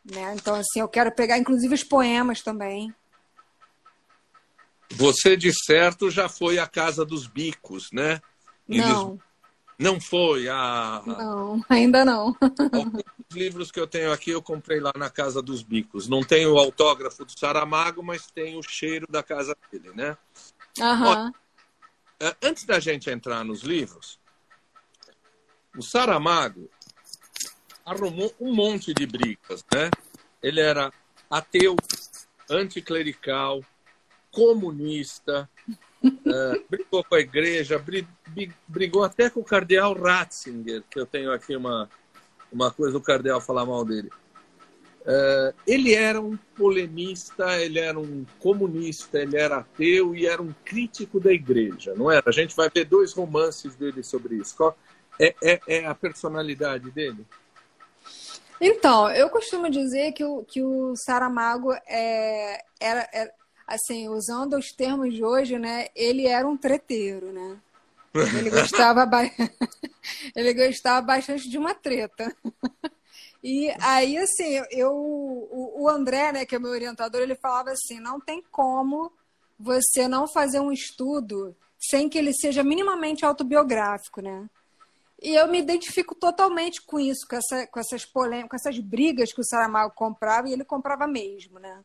[0.04, 0.34] Né?
[0.34, 2.92] Então, assim, eu quero pegar inclusive os poemas também.
[4.90, 8.20] Você, de certo, já foi à Casa dos Bicos, né?
[8.68, 9.18] Em não.
[9.82, 10.48] Não foi?
[10.48, 12.36] a Não, ainda não.
[12.72, 16.08] Alguns livros que eu tenho aqui eu comprei lá na Casa dos Bicos.
[16.08, 20.16] Não tem o autógrafo do Saramago, mas tem o cheiro da casa dele, né?
[20.78, 21.04] Uhum.
[21.04, 21.30] Ó,
[22.42, 24.20] antes da gente entrar nos livros,
[25.76, 26.70] o Saramago
[27.84, 29.90] arrumou um monte de brigas, né?
[30.42, 30.92] Ele era
[31.28, 31.74] ateu,
[32.48, 33.64] anticlerical,
[34.30, 35.48] comunista,
[36.04, 37.82] uh, brigou com a igreja,
[38.68, 41.88] brigou até com o cardeal Ratzinger, que eu tenho aqui uma,
[42.52, 44.10] uma coisa do cardeal falar mal dele.
[45.02, 50.54] Uh, ele era um polemista, ele era um comunista, ele era ateu e era um
[50.64, 52.22] crítico da igreja, não era?
[52.28, 54.56] A gente vai ver dois romances dele sobre isso.
[54.56, 54.78] Qual
[55.20, 57.26] é, é, é a personalidade dele?
[58.60, 63.34] Então, eu costumo dizer que o, que o Saramago é, era, era, é,
[63.66, 65.88] assim, usando os termos de hoje, né?
[65.94, 67.58] Ele era um treteiro, né?
[68.38, 69.22] Ele gostava, ba...
[70.36, 72.34] ele gostava bastante de uma treta.
[73.44, 78.20] E aí, assim, eu, o, André, né, que é meu orientador, ele falava assim: não
[78.20, 79.10] tem como
[79.58, 84.48] você não fazer um estudo sem que ele seja minimamente autobiográfico, né?
[85.20, 89.32] E eu me identifico totalmente com isso, com, essa, com essas polêmicas, com essas brigas
[89.32, 91.82] que o Saramago comprava, e ele comprava mesmo, né?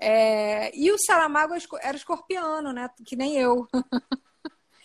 [0.00, 0.76] É...
[0.76, 2.88] E o Saramago era escorpiano, né?
[3.04, 3.66] Que nem eu.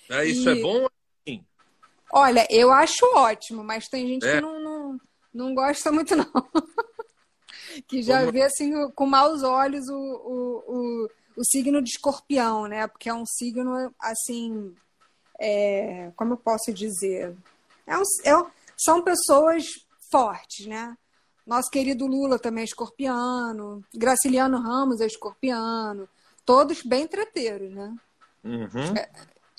[0.10, 0.60] É, isso é e...
[0.60, 0.88] é bom?
[1.28, 1.46] Sim.
[2.12, 4.36] Olha, eu acho ótimo, mas tem gente é.
[4.36, 5.02] que não, não,
[5.34, 6.26] não gosta muito, não.
[7.88, 8.32] que já Como...
[8.32, 12.88] vê assim com maus olhos o, o, o, o, signo de escorpião, né?
[12.88, 14.76] Porque é um signo assim.
[15.40, 16.12] É...
[16.16, 17.36] como eu posso dizer?
[17.86, 19.66] É um, é, são pessoas
[20.12, 20.96] fortes, né?
[21.46, 26.08] Nosso querido Lula também é escorpiano, Graciliano Ramos é escorpiano,
[26.46, 27.96] todos bem treteiros, né?
[28.44, 28.96] Uhum.
[28.98, 29.10] É,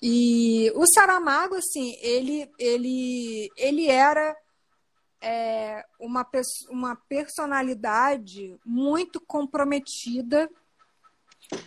[0.03, 4.37] e o Saramago, assim, ele, ele, ele era
[5.20, 6.27] é, uma,
[6.68, 10.51] uma personalidade muito comprometida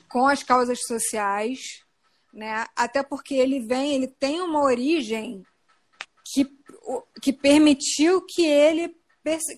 [0.10, 1.84] com as causas sociais,
[2.34, 2.65] né?
[2.75, 5.43] Até porque ele vem, ele tem uma origem
[6.23, 6.45] que,
[7.21, 8.96] que permitiu que ele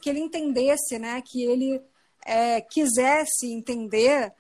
[0.02, 1.22] que ele entendesse, né?
[1.22, 1.82] Que ele
[2.26, 4.34] é, quisesse entender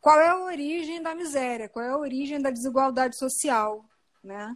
[0.00, 3.84] qual é a origem da miséria, qual é a origem da desigualdade social,
[4.22, 4.54] né?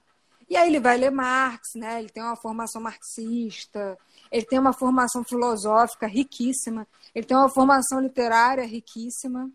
[0.50, 1.98] E aí ele vai ler Marx, né?
[1.98, 3.98] Ele tem uma formação marxista,
[4.30, 9.50] ele tem uma formação filosófica riquíssima, ele tem uma formação literária riquíssima.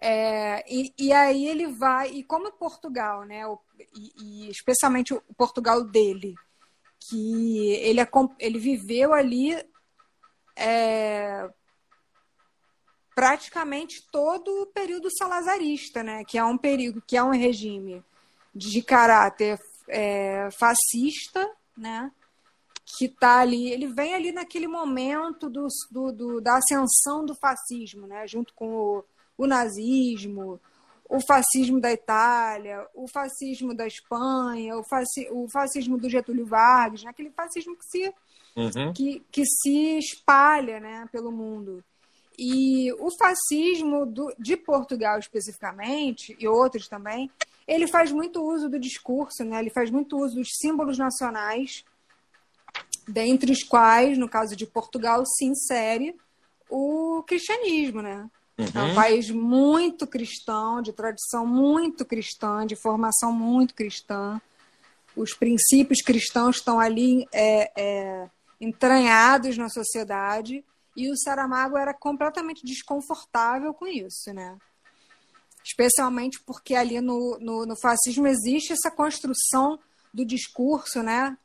[0.00, 3.42] É, e, e, aí ele vai, e como Portugal, né?
[3.94, 6.34] E, e, especialmente o Portugal dele,
[6.98, 8.00] que ele,
[8.38, 9.56] ele viveu ali
[10.56, 11.48] é,
[13.14, 16.24] praticamente todo o período salazarista, né?
[16.24, 18.02] que é um período, que é um regime
[18.54, 22.10] de caráter é, fascista, né?
[22.84, 28.06] que está ali, ele vem ali naquele momento do, do, do, da ascensão do fascismo,
[28.06, 28.26] né?
[28.26, 29.04] junto com o,
[29.38, 30.60] o nazismo,
[31.08, 34.82] o fascismo da Itália, o fascismo da Espanha, o,
[35.32, 37.10] o fascismo do Getúlio Vargas, né?
[37.10, 38.14] aquele fascismo que se,
[38.56, 38.92] uhum.
[38.92, 41.08] que, que se espalha né?
[41.10, 41.82] pelo mundo.
[42.38, 47.30] E o fascismo do, de Portugal especificamente, e outros também,
[47.66, 49.58] ele faz muito uso do discurso, né?
[49.58, 51.84] ele faz muito uso dos símbolos nacionais,
[53.06, 56.16] dentre os quais, no caso de Portugal, se insere
[56.68, 58.28] o cristianismo, né?
[58.58, 58.66] Uhum.
[58.74, 58.94] É um uhum.
[58.94, 64.40] país muito cristão, de tradição muito cristã, de formação muito cristã.
[65.16, 68.30] Os princípios cristãos estão ali é, é,
[68.62, 70.64] entranhados na sociedade
[70.96, 74.56] e o Saramago era completamente desconfortável com isso, né?
[75.64, 79.78] Especialmente porque ali no, no, no fascismo existe essa construção
[80.14, 81.36] do discurso, né?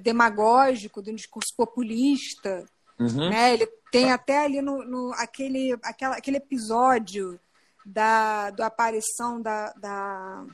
[0.00, 2.66] Demagógico, do discurso populista,
[2.98, 3.30] uhum.
[3.30, 3.54] né?
[3.54, 7.38] Ele tem até ali no, no aquele, aquela, aquele episódio
[7.86, 10.44] da, da aparição da, da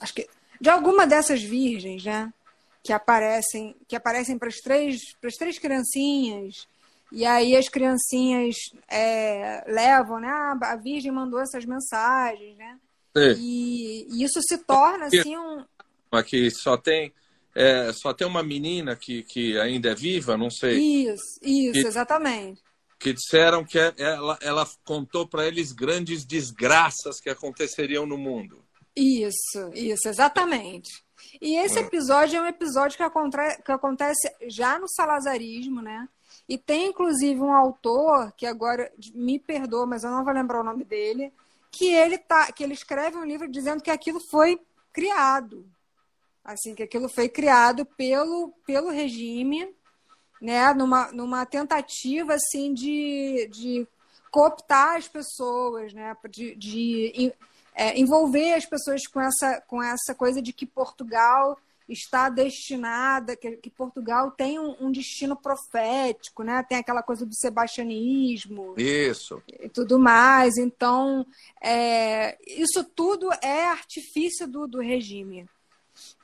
[0.00, 0.28] acho que
[0.60, 2.32] de alguma dessas virgens, né?
[2.86, 6.54] Que aparecem, que aparecem para as três, para as três criancinhas.
[7.12, 8.56] E aí as criancinhas
[8.88, 10.28] é, levam, né?
[10.28, 12.78] Ah, a Virgem mandou essas mensagens, né?
[13.38, 15.64] E, e, isso se torna assim um.
[16.12, 17.12] Aqui só tem
[17.54, 20.78] é, só tem uma menina que, que ainda é viva, não sei.
[20.78, 22.62] Isso, isso, que, exatamente
[22.98, 28.64] que disseram que é, ela, ela contou para eles grandes desgraças que aconteceriam no mundo.
[28.94, 31.04] Isso, isso, exatamente.
[31.40, 31.82] E esse ah.
[31.82, 36.08] episódio é um episódio que, acontece, que acontece já no salazarismo, né?
[36.48, 40.64] E tem inclusive um autor que agora me perdoa, mas eu não vou lembrar o
[40.64, 41.32] nome dele,
[41.70, 44.60] que ele tá, que ele escreve um livro dizendo que aquilo foi
[44.92, 45.66] criado,
[46.44, 49.74] assim que aquilo foi criado pelo pelo regime
[50.40, 53.86] né, numa, numa tentativa assim de, de
[54.30, 57.32] cooptar as pessoas, né, de, de
[57.76, 63.58] é, envolver as pessoas com essa, com essa coisa de que Portugal está destinada, que,
[63.58, 66.64] que Portugal tem um, um, destino profético, né?
[66.68, 68.74] Tem aquela coisa do sebastianismo.
[68.76, 69.40] Isso.
[69.46, 70.56] E tudo mais.
[70.56, 71.24] Então,
[71.62, 75.46] é, isso tudo é artifício do, do regime.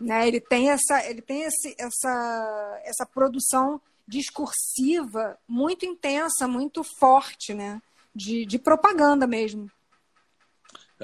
[0.00, 0.26] Né?
[0.26, 7.80] Ele tem essa, ele tem esse, essa, essa produção discursiva muito intensa, muito forte, né?
[8.14, 9.70] De, de propaganda mesmo.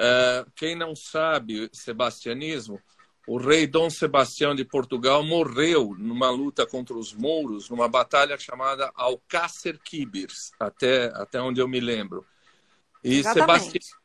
[0.00, 2.80] É, quem não sabe sebastianismo,
[3.26, 8.92] o rei Dom Sebastião de Portugal morreu numa luta contra os mouros, numa batalha chamada
[8.94, 12.24] Alcácer Quibir, até, até onde eu me lembro.
[13.02, 13.98] E, sebastianismo,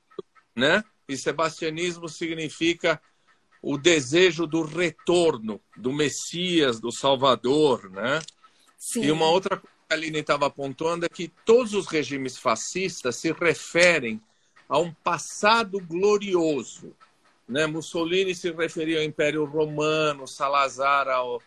[0.55, 0.83] né?
[1.07, 2.99] e sebastianismo significa
[3.61, 8.19] o desejo do retorno do Messias, do Salvador, né?
[8.77, 9.03] Sim.
[9.03, 13.15] E uma outra coisa que a Aline estava apontando é que todos os regimes fascistas
[13.15, 14.19] se referem
[14.73, 16.95] a um passado glorioso.
[17.47, 17.67] Né?
[17.67, 21.39] Mussolini se referia ao Império Romano, Salazar ao,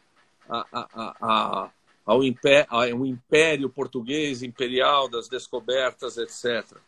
[0.49, 1.71] a, a, a,
[2.07, 6.79] ao, império, ao Império Português Imperial das descobertas, etc.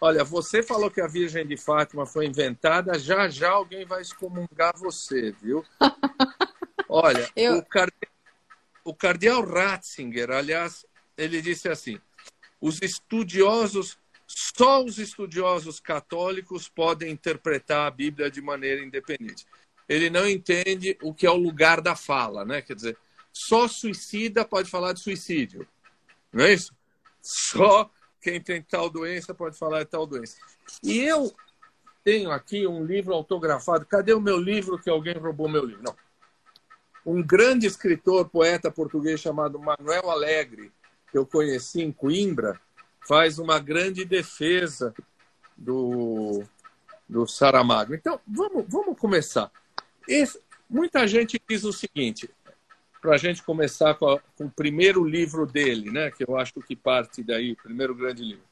[0.00, 4.78] Olha, você falou que a Virgem de Fátima foi inventada, já já alguém vai excomungar
[4.78, 5.64] você, viu?
[6.88, 7.58] Olha, Eu...
[7.58, 8.12] o cardeal
[8.84, 12.00] o cardeal Ratzinger, aliás, ele disse assim:
[12.60, 13.98] os estudiosos,
[14.28, 19.46] só os estudiosos católicos podem interpretar a Bíblia de maneira independente.
[19.88, 22.60] Ele não entende o que é o lugar da fala, né?
[22.60, 22.96] Quer dizer,
[23.32, 25.66] só suicida pode falar de suicídio,
[26.32, 26.74] não é isso?
[27.22, 30.36] Só quem tem tal doença pode falar de tal doença.
[30.82, 31.34] E eu
[32.04, 33.86] tenho aqui um livro autografado.
[33.86, 35.82] Cadê o meu livro que alguém roubou meu livro?
[35.82, 35.96] Não
[37.08, 40.70] um grande escritor, poeta português chamado Manuel Alegre,
[41.10, 42.60] que eu conheci em Coimbra,
[43.06, 44.94] faz uma grande defesa
[45.56, 46.42] do,
[47.08, 47.94] do Saramago.
[47.94, 49.50] Então, vamos, vamos começar.
[50.06, 52.30] Esse, muita gente diz o seguinte,
[53.00, 56.54] para a gente começar com, a, com, o primeiro livro dele, né, que eu acho
[56.60, 58.44] que parte daí, o primeiro grande livro.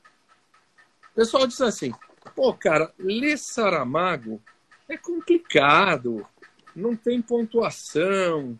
[1.12, 1.92] O pessoal diz assim,
[2.34, 4.40] pô, cara, ler Saramago
[4.88, 6.26] é complicado,
[6.74, 8.58] não tem pontuação,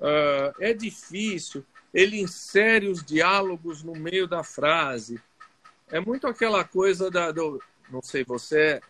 [0.00, 1.64] uh, é difícil.
[1.96, 5.18] Ele insere os diálogos no meio da frase.
[5.90, 7.32] É muito aquela coisa da.
[7.32, 7.58] Do,
[7.90, 8.82] não sei, você,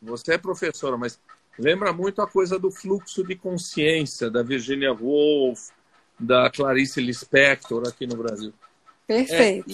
[0.00, 1.20] você é professora, mas
[1.58, 5.68] lembra muito a coisa do fluxo de consciência da Virginia Woolf,
[6.18, 8.54] da Clarice Lispector aqui no Brasil.
[9.06, 9.70] Perfeito.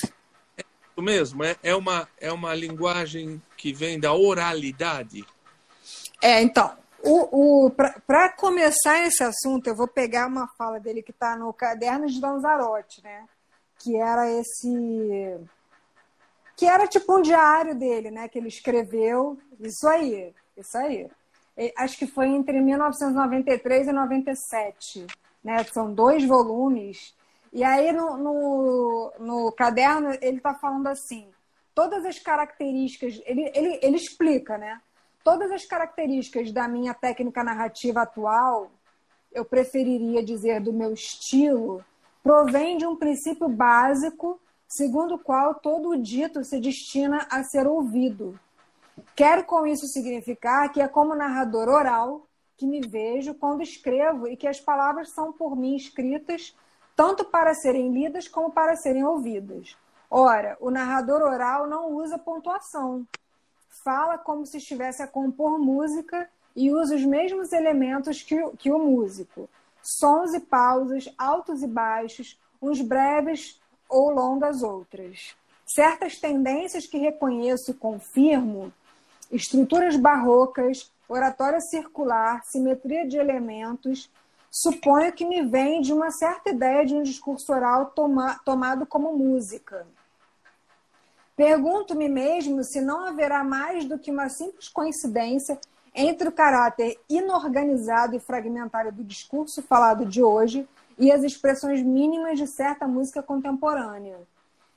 [0.57, 0.65] É, é
[0.97, 5.25] isso mesmo, é, é, uma, é uma linguagem que vem da oralidade.
[6.21, 11.11] É, então, o, o, Para começar esse assunto, eu vou pegar uma fala dele que
[11.11, 13.27] está no Caderno de Lanzarote, né?
[13.79, 15.39] Que era esse.
[16.57, 18.29] Que era tipo um diário dele, né?
[18.29, 19.39] Que ele escreveu.
[19.61, 21.09] Isso aí, isso aí.
[21.77, 25.07] Acho que foi entre 1993 e 97.
[25.43, 25.63] Né?
[25.65, 27.15] São dois volumes.
[27.53, 31.29] E aí, no, no, no caderno, ele está falando assim:
[31.75, 33.21] todas as características.
[33.27, 34.81] Ele, ele, ele explica, né?
[35.25, 38.71] Todas as características da minha técnica narrativa atual,
[39.33, 41.83] eu preferiria dizer do meu estilo,
[42.23, 47.67] provém de um princípio básico segundo o qual todo o dito se destina a ser
[47.67, 48.39] ouvido.
[49.17, 54.37] Quero com isso significar que é como narrador oral que me vejo quando escrevo e
[54.37, 56.55] que as palavras são por mim escritas
[56.95, 59.77] tanto para serem lidas como para serem ouvidas.
[60.09, 63.05] Ora, o narrador oral não usa pontuação.
[63.83, 68.79] Fala como se estivesse a compor música e usa os mesmos elementos que, que o
[68.79, 69.49] músico.
[69.83, 75.35] Sons e pausas, altos e baixos, uns breves ou longas outras.
[75.67, 78.73] Certas tendências que reconheço e confirmo,
[79.31, 84.11] estruturas barrocas, oratória circular, simetria de elementos,
[84.51, 89.17] suponho que me vem de uma certa ideia de um discurso oral toma, tomado como
[89.17, 89.87] música.
[91.37, 95.59] Pergunto-me mesmo se não haverá mais do que uma simples coincidência
[95.95, 100.69] entre o caráter inorganizado e fragmentário do discurso falado de hoje
[100.99, 104.19] e as expressões mínimas de certa música contemporânea.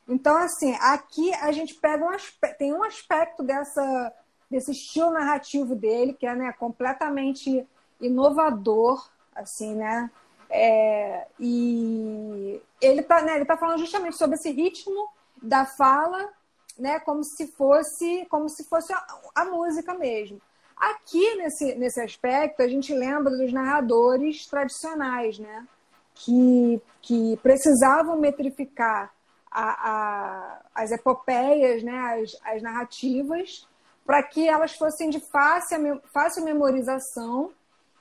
[0.08, 4.14] Então, assim, aqui a gente pega um aspecto, tem um aspecto dessa,
[4.50, 7.68] desse estilo narrativo dele que é né, completamente
[8.00, 10.10] inovador, assim, né?
[10.50, 15.10] É, e ele está né, ele tá falando justamente sobre esse ritmo
[15.42, 16.30] da fala,
[16.78, 17.00] né?
[17.00, 19.06] Como se fosse, como se fosse a,
[19.36, 20.42] a música mesmo.
[20.76, 25.68] Aqui nesse, nesse aspecto a gente lembra dos narradores tradicionais, né?
[26.14, 29.12] Que, que precisavam metrificar
[29.52, 32.22] a, a, as epopeias, né?
[32.22, 33.68] as, as narrativas,
[34.06, 37.52] para que elas fossem de fácil, fácil memorização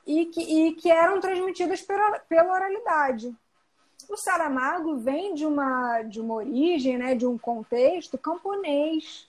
[0.07, 3.35] e que, e que eram transmitidas pela, pela oralidade.
[4.09, 9.29] O Saramago vem de uma, de uma origem, né, de um contexto camponês,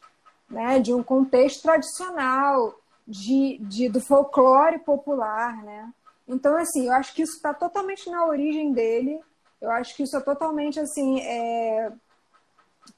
[0.50, 5.64] né, de um contexto tradicional, de, de, do folclore popular.
[5.64, 5.92] Né?
[6.28, 9.20] Então, assim, eu acho que isso está totalmente na origem dele,
[9.60, 11.92] eu acho que isso é totalmente assim, é,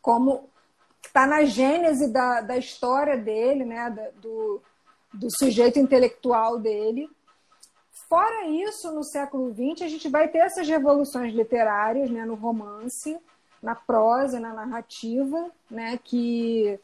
[0.01, 0.49] como
[1.05, 4.61] está na gênese da, da história dele, né, da, do,
[5.13, 7.09] do sujeito intelectual dele.
[8.10, 13.16] Fora isso, no século XX, a gente vai ter essas revoluções literárias né, no romance,
[13.62, 16.80] na prosa, na narrativa, né, que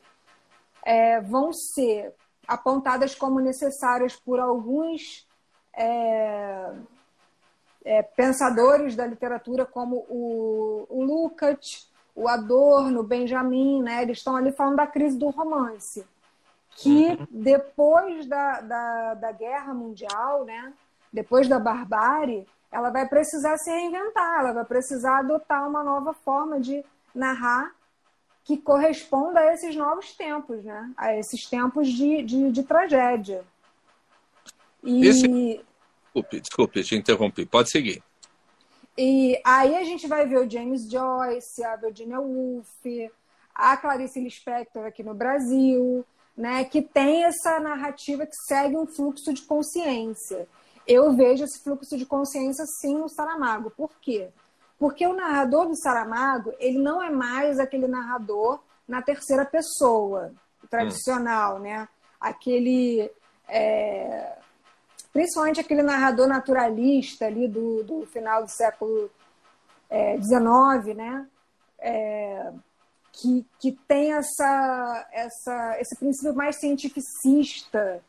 [0.83, 2.13] é, vão ser
[2.47, 5.27] apontadas como necessárias por alguns
[5.75, 6.71] é,
[7.83, 14.35] é, pensadores da literatura, como o, o Lukács, o Adorno, o Benjamin, né, eles estão
[14.35, 16.05] ali falando da crise do romance,
[16.69, 17.27] que uhum.
[17.31, 20.71] depois da, da, da Guerra Mundial, né,
[21.15, 26.59] depois da barbárie, ela vai precisar se reinventar, ela vai precisar adotar uma nova forma
[26.59, 27.73] de narrar
[28.43, 30.91] que corresponda a esses novos tempos, né?
[30.97, 33.43] a esses tempos de, de, de tragédia.
[34.83, 35.07] E...
[35.07, 35.27] Esse...
[35.27, 37.45] Desculpe, desculpe, te interrompi.
[37.45, 38.03] Pode seguir.
[38.97, 42.67] E aí a gente vai ver o James Joyce, a Virginia Woolf,
[43.53, 46.05] a Clarice Lispector aqui no Brasil,
[46.37, 50.47] né, que tem essa narrativa que segue um fluxo de consciência
[50.87, 53.71] eu vejo esse fluxo de consciência sim no Saramago.
[53.71, 54.29] Por quê?
[54.77, 60.33] Porque o narrador do Saramago, ele não é mais aquele narrador na terceira pessoa,
[60.69, 61.59] tradicional, hum.
[61.59, 61.87] né?
[62.19, 63.09] Aquele.
[63.47, 64.37] É...
[65.13, 69.09] Principalmente aquele narrador naturalista ali do, do final do século
[70.21, 71.27] XIX, é, né?
[71.79, 72.51] É...
[73.13, 78.03] Que, que tem essa, essa, esse princípio mais cientificista,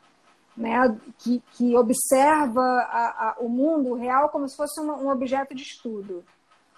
[0.57, 5.61] né, que, que observa a, a, o mundo real como se fosse um objeto de
[5.61, 6.25] estudo.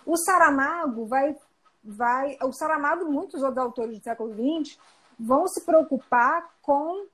[0.06, 1.34] O Saramago vai,
[1.82, 4.78] vai, o Saramago e muitos outros autores do século XX
[5.18, 7.06] vão se preocupar com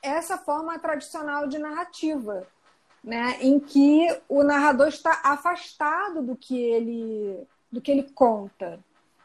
[0.00, 2.46] essa forma tradicional de narrativa,
[3.02, 8.78] né, em que o narrador está afastado do que ele, do que ele conta.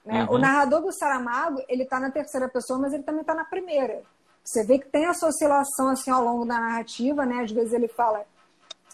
[0.04, 0.24] Né?
[0.24, 0.36] Uhum.
[0.36, 4.02] O narrador do Saramago ele está na terceira pessoa, mas ele também está na primeira.
[4.44, 7.44] Você vê que tem essa oscilação assim ao longo da narrativa, né?
[7.44, 8.26] Às vezes ele fala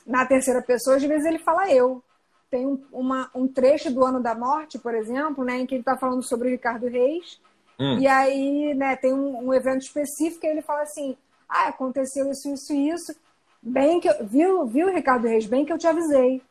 [0.06, 2.04] na terceira pessoa, às vezes ele fala eu.
[2.52, 5.82] Tem um, uma, um trecho do Ano da Morte, por exemplo, né, em que ele
[5.82, 7.40] está falando sobre o Ricardo Reis.
[7.80, 8.00] Hum.
[8.00, 12.52] E aí, né, tem um, um, evento específico e ele fala assim: ah, aconteceu isso,
[12.52, 13.16] isso, isso.
[13.62, 16.42] Bem que eu, viu, viu, Ricardo Reis, bem que eu te avisei.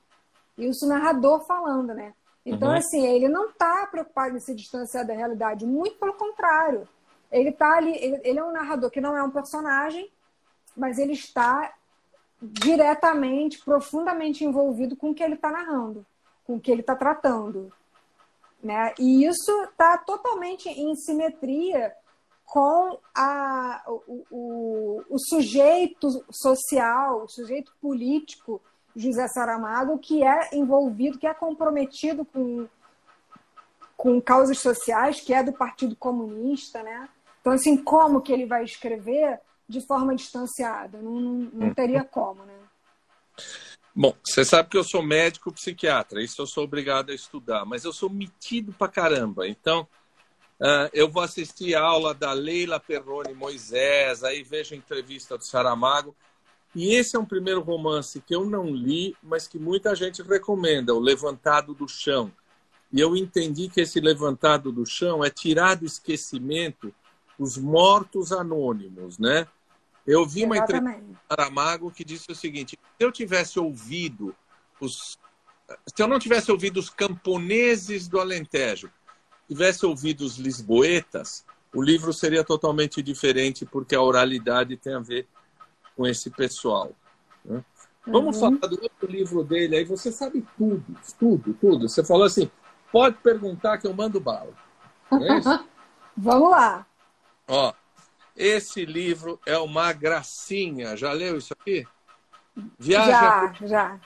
[0.57, 2.13] Isso o narrador falando, né?
[2.45, 2.77] Então, uhum.
[2.77, 6.89] assim, ele não está preocupado em se distanciar da realidade, muito pelo contrário
[7.31, 10.11] ele tá ali, ele, ele é um narrador que não é um personagem,
[10.77, 11.75] mas ele está
[12.41, 16.07] diretamente, profundamente envolvido com o que ele está narrando,
[16.47, 17.73] com o que ele está tratando.
[18.63, 18.95] Né?
[18.99, 21.95] E isso está totalmente em simetria
[22.45, 28.61] com a, o, o, o, sujeito social, o sujeito político
[28.97, 32.67] José Saramago, que é envolvido, que é comprometido com,
[33.97, 37.09] com causas sociais, que é do Partido Comunista, né?
[37.41, 41.01] Então, assim, como que ele vai escrever de forma distanciada?
[41.01, 42.55] Não, não, não teria como, né?
[43.95, 47.85] Bom, você sabe que eu sou médico psiquiatra, isso eu sou obrigado a estudar, mas
[47.85, 49.49] eu sou metido pra caramba.
[49.49, 49.89] Então,
[50.61, 55.45] uh, eu vou assistir a aula da Leila Perrone Moisés, aí vejo a entrevista do
[55.45, 56.15] Saramago.
[56.75, 60.95] E esse é um primeiro romance que eu não li, mas que muita gente recomenda,
[60.95, 62.31] O Levantado do Chão.
[62.93, 66.95] E eu entendi que esse Levantado do Chão é tirar do esquecimento
[67.39, 69.47] os mortos anônimos, né?
[70.07, 74.35] Eu vi uma entrevista do Saramago que disse o seguinte: se eu tivesse ouvido
[74.81, 75.19] os.
[75.95, 78.91] Se eu não tivesse ouvido os camponeses do Alentejo,
[79.47, 85.29] tivesse ouvido os lisboetas, o livro seria totalmente diferente, porque a oralidade tem a ver
[85.95, 86.93] com esse pessoal.
[87.45, 87.63] Né?
[88.07, 88.59] Vamos uhum.
[88.59, 89.85] falar do outro livro dele aí.
[89.85, 90.87] Você sabe tudo,
[91.19, 91.87] tudo, tudo.
[91.87, 92.51] Você falou assim:
[92.91, 94.55] pode perguntar que eu mando bala.
[95.13, 95.69] É
[96.17, 96.88] Vamos lá.
[97.49, 97.73] Ó,
[98.37, 100.97] esse livro é uma gracinha.
[100.97, 101.87] Já leu isso aqui?
[102.79, 103.55] Viaja.
[103.61, 104.01] Já, já.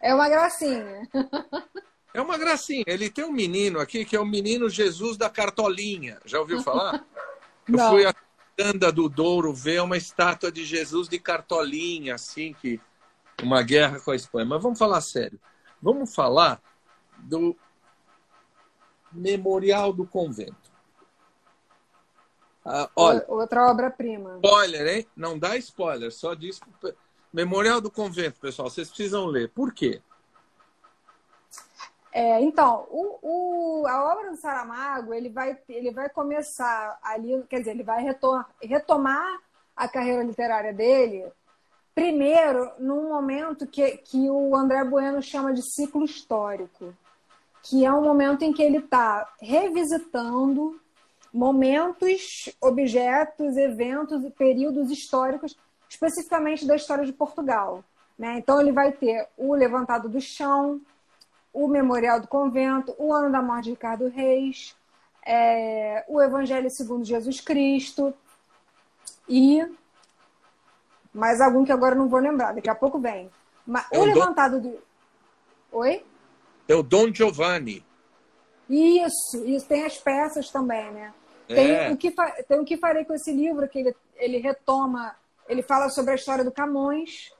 [0.00, 1.08] É uma gracinha.
[2.14, 2.84] É uma gracinha.
[2.86, 6.18] Ele tem um menino aqui que é o menino Jesus da Cartolinha.
[6.24, 7.04] Já ouviu falar?
[7.68, 7.90] Eu Não.
[7.90, 8.14] fui a
[8.56, 12.80] Tanda do Douro ver uma estátua de Jesus de Cartolinha, assim, que
[13.42, 14.44] uma guerra com a Espanha.
[14.44, 15.40] Mas vamos falar sério.
[15.80, 16.60] Vamos falar
[17.18, 17.56] do
[19.10, 20.71] Memorial do Convento.
[22.64, 24.36] Ah, olha, Outra obra-prima.
[24.36, 25.06] Spoiler, hein?
[25.16, 26.60] Não dá spoiler, só diz.
[27.32, 29.50] Memorial do Convento, pessoal, vocês precisam ler.
[29.50, 30.00] Por quê?
[32.12, 33.18] É, então, o,
[33.82, 38.02] o, a obra do Saramago, ele vai, ele vai começar ali, quer dizer, ele vai
[38.02, 39.40] retomar, retomar
[39.74, 41.24] a carreira literária dele,
[41.94, 46.94] primeiro, num momento que, que o André Bueno chama de ciclo histórico,
[47.62, 50.78] que é um momento em que ele está revisitando
[51.32, 55.56] momentos, objetos, eventos e períodos históricos,
[55.88, 57.82] especificamente da história de Portugal.
[58.18, 58.38] Né?
[58.38, 60.80] Então, ele vai ter o Levantado do Chão,
[61.52, 64.76] o Memorial do Convento, o Ano da Morte de Ricardo Reis,
[65.24, 68.12] é, o Evangelho segundo Jesus Cristo
[69.28, 69.64] e
[71.12, 73.30] mais algum que agora não vou lembrar, daqui a pouco vem.
[73.66, 74.78] Mas, é o, o Levantado do.
[75.70, 76.04] Oi?
[76.68, 77.84] É o Dom Giovanni.
[78.68, 79.66] Isso, isso.
[79.66, 81.12] Tem as peças também, né?
[81.46, 81.90] Tem, é.
[81.90, 82.14] o que
[82.48, 85.14] tem o que farei com esse livro, que ele, ele retoma,
[85.48, 87.32] ele fala sobre a história do Camões.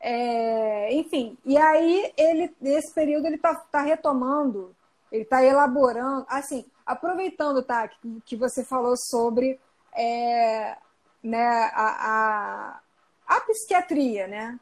[0.00, 4.74] É, enfim, e aí ele, nesse período, ele está tá retomando,
[5.10, 9.58] ele está elaborando, assim, aproveitando, tá, que, que você falou sobre
[9.92, 10.76] é,
[11.22, 12.80] né, a,
[13.26, 14.58] a, a psiquiatria, né?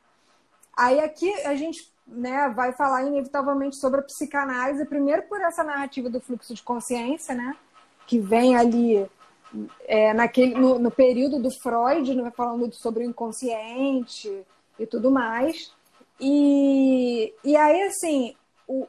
[0.74, 6.08] Aí aqui a gente né, vai falar inevitavelmente sobre a psicanálise, primeiro por essa narrativa
[6.08, 7.56] do fluxo de consciência, né?
[8.06, 9.06] Que vem ali
[9.86, 14.44] é, naquele, no, no, período do Freud, né, falando sobre o inconsciente
[14.78, 15.74] e tudo mais.
[16.20, 18.36] E, e aí, assim,
[18.66, 18.86] o,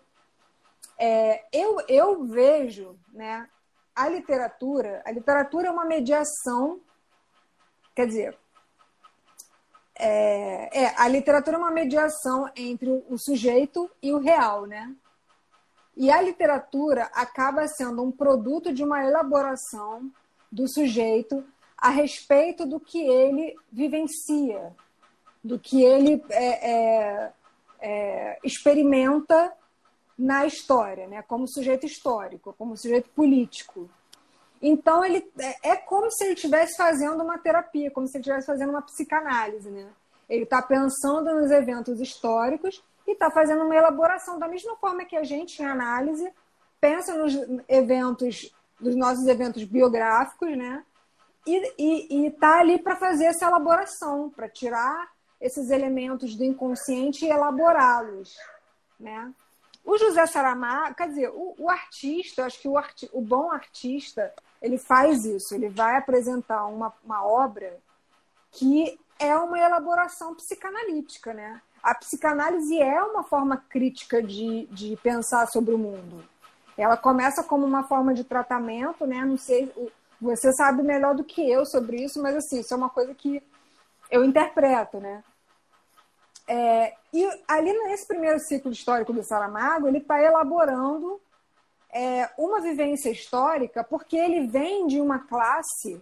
[0.98, 3.48] é, eu, eu vejo né,
[3.96, 6.80] a literatura, a literatura é uma mediação,
[7.96, 8.38] quer dizer,
[10.00, 14.96] é, é, a literatura é uma mediação entre o, o sujeito e o real, né?
[15.98, 20.12] E a literatura acaba sendo um produto de uma elaboração
[20.52, 21.44] do sujeito
[21.76, 24.76] a respeito do que ele vivencia,
[25.44, 27.32] do que ele é, é,
[27.82, 29.52] é, experimenta
[30.16, 31.24] na história, né?
[31.24, 33.90] como sujeito histórico, como sujeito político.
[34.62, 38.46] Então, ele é, é como se ele estivesse fazendo uma terapia, como se ele estivesse
[38.46, 39.70] fazendo uma psicanálise.
[39.70, 39.88] Né?
[40.30, 45.16] Ele está pensando nos eventos históricos e está fazendo uma elaboração da mesma forma que
[45.16, 46.32] a gente, em análise,
[46.80, 47.34] pensa nos
[47.68, 50.84] eventos, dos nossos eventos biográficos, né?
[51.46, 58.36] E está ali para fazer essa elaboração, para tirar esses elementos do inconsciente e elaborá-los,
[59.00, 59.34] né?
[59.86, 64.34] O José Saramago, quer dizer, o, o artista, acho que o, arti, o bom artista,
[64.62, 67.80] ele faz isso, ele vai apresentar uma, uma obra
[68.52, 71.62] que é uma elaboração psicanalítica, né?
[71.82, 76.24] A psicanálise é uma forma crítica de, de pensar sobre o mundo.
[76.78, 79.26] Ela começa como uma forma de tratamento, né?
[79.26, 79.72] Não sei,
[80.22, 83.42] você sabe melhor do que eu sobre isso, mas assim, isso é uma coisa que
[84.12, 85.24] eu interpreto, né?
[86.48, 91.20] É, e ali nesse primeiro ciclo histórico do Saramago, ele está elaborando
[91.92, 96.00] é, uma vivência histórica, porque ele vem de uma classe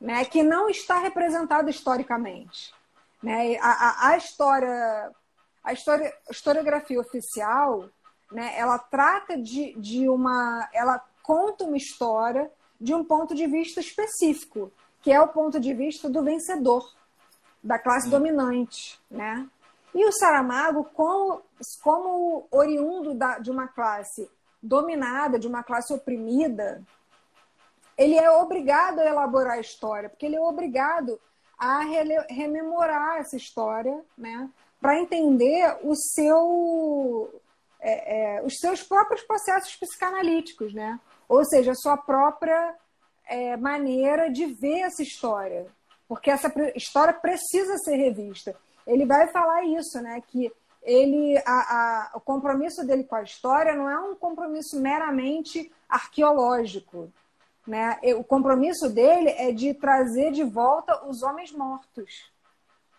[0.00, 2.74] né, que não está representada historicamente.
[3.22, 3.56] Né?
[3.58, 5.10] A, a, a, história,
[5.64, 7.88] a história, a historiografia oficial,
[8.30, 10.68] né, ela trata de, de uma.
[10.72, 12.50] Ela conta uma história
[12.80, 16.84] de um ponto de vista específico, que é o ponto de vista do vencedor,
[17.62, 19.00] da classe dominante.
[19.10, 19.48] Né?
[19.94, 21.42] E o Saramago, como,
[21.82, 24.30] como oriundo da, de uma classe
[24.62, 26.82] dominada, de uma classe oprimida,
[27.96, 31.18] ele é obrigado a elaborar a história, porque ele é obrigado
[31.58, 31.80] a
[32.28, 34.48] rememorar essa história, né,
[34.80, 37.40] para entender o seu,
[37.80, 41.00] é, é, os seus próprios processos psicanalíticos, né?
[41.28, 42.74] ou seja, a sua própria
[43.26, 45.66] é, maneira de ver essa história,
[46.08, 48.54] porque essa história precisa ser revista.
[48.86, 50.52] Ele vai falar isso, né, que
[50.82, 57.12] ele, a, a, o compromisso dele com a história não é um compromisso meramente arqueológico,
[57.66, 57.98] né?
[58.16, 62.30] O compromisso dele é de trazer de volta os homens mortos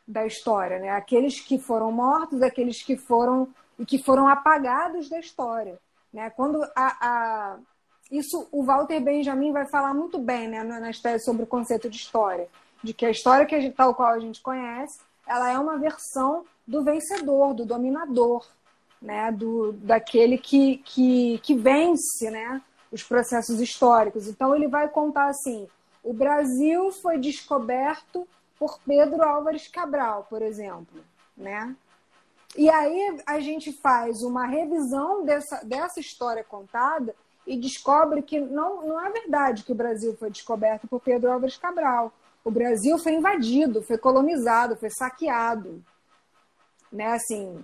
[0.08, 0.90] da história, né?
[0.90, 3.48] Aqueles que foram mortos, aqueles que foram
[3.80, 5.80] e que foram apagados da história,
[6.12, 6.30] né?
[6.30, 7.58] Quando a, a
[8.12, 11.98] isso o Walter Benjamin vai falar muito bem, né, nas teses sobre o conceito de
[11.98, 12.48] história,
[12.82, 15.78] de que a história que a gente, tal qual a gente conhece, ela é uma
[15.78, 18.48] versão do vencedor, do dominador,
[19.02, 22.62] né, do daquele que, que, que vence, né,
[22.92, 24.28] os processos históricos.
[24.28, 25.68] Então ele vai contar assim:
[26.04, 28.28] o Brasil foi descoberto
[28.58, 31.04] por Pedro Álvares Cabral, por exemplo,
[31.36, 31.76] né?
[32.56, 37.14] E aí a gente faz uma revisão dessa, dessa história contada
[37.46, 41.58] e descobre que não, não é verdade que o Brasil foi descoberto por Pedro Álvares
[41.58, 42.12] Cabral.
[42.44, 45.84] O Brasil foi invadido, foi colonizado, foi saqueado,
[46.92, 47.14] né?
[47.14, 47.64] Assim,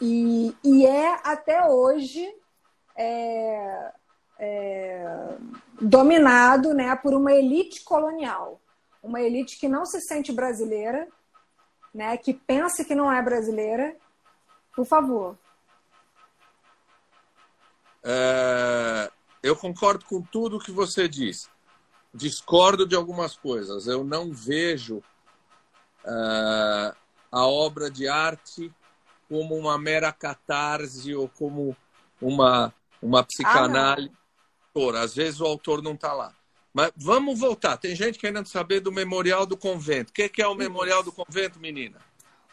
[0.00, 2.34] e, e é até hoje
[2.96, 3.92] é,
[4.40, 5.36] é,
[5.78, 8.58] dominado né, por uma elite colonial,
[9.02, 11.06] uma elite que não se sente brasileira,
[11.92, 13.94] né, que pensa que não é brasileira.
[14.74, 15.36] Por favor.
[18.02, 19.10] É,
[19.42, 21.48] eu concordo com tudo que você disse.
[22.14, 23.86] Discordo de algumas coisas.
[23.86, 25.02] Eu não vejo
[26.04, 26.94] é,
[27.30, 28.72] a obra de arte
[29.28, 31.76] como uma mera catarse ou como
[32.20, 32.72] uma,
[33.02, 34.10] uma psicanálise.
[34.14, 34.19] Ah,
[34.74, 36.32] autor, às vezes o autor não está lá.
[36.72, 37.76] Mas vamos voltar.
[37.76, 40.10] Tem gente querendo saber do Memorial do Convento.
[40.10, 41.98] O que é o Memorial do Convento, menina?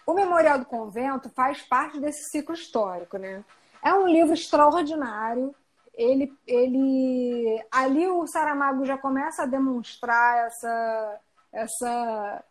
[0.05, 3.43] O Memorial do Convento faz parte desse ciclo histórico, né?
[3.83, 5.53] É um livro extraordinário.
[5.93, 11.19] Ele, ele, ali o Saramago já começa a demonstrar essa,
[11.51, 12.43] essa,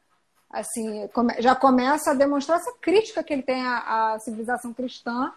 [0.51, 1.09] assim,
[1.39, 5.33] já começa a demonstrar essa crítica que ele tem à, à civilização cristã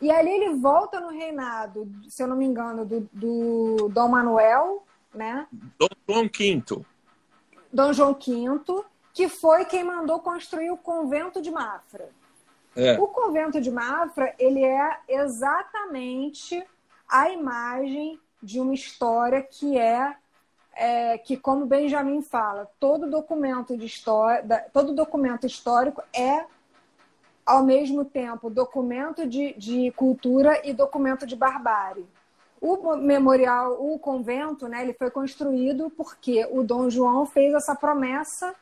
[0.00, 4.84] e ali ele volta no reinado, se eu não me engano, do, do Dom Manuel,
[5.12, 5.46] né?
[5.78, 6.62] Dom João V.
[7.72, 12.10] Dom João V, que foi quem mandou construir o convento de Mafra.
[12.76, 12.98] É.
[13.00, 16.64] O convento de Mafra, ele é exatamente
[17.08, 20.14] a imagem de uma história que é,
[20.74, 26.44] é, que como Benjamin fala, todo documento de história, todo documento histórico é
[27.48, 32.04] ao mesmo tempo documento de, de cultura e documento de barbárie.
[32.60, 38.54] O memorial, o convento, né, ele foi construído porque o Dom João fez essa promessa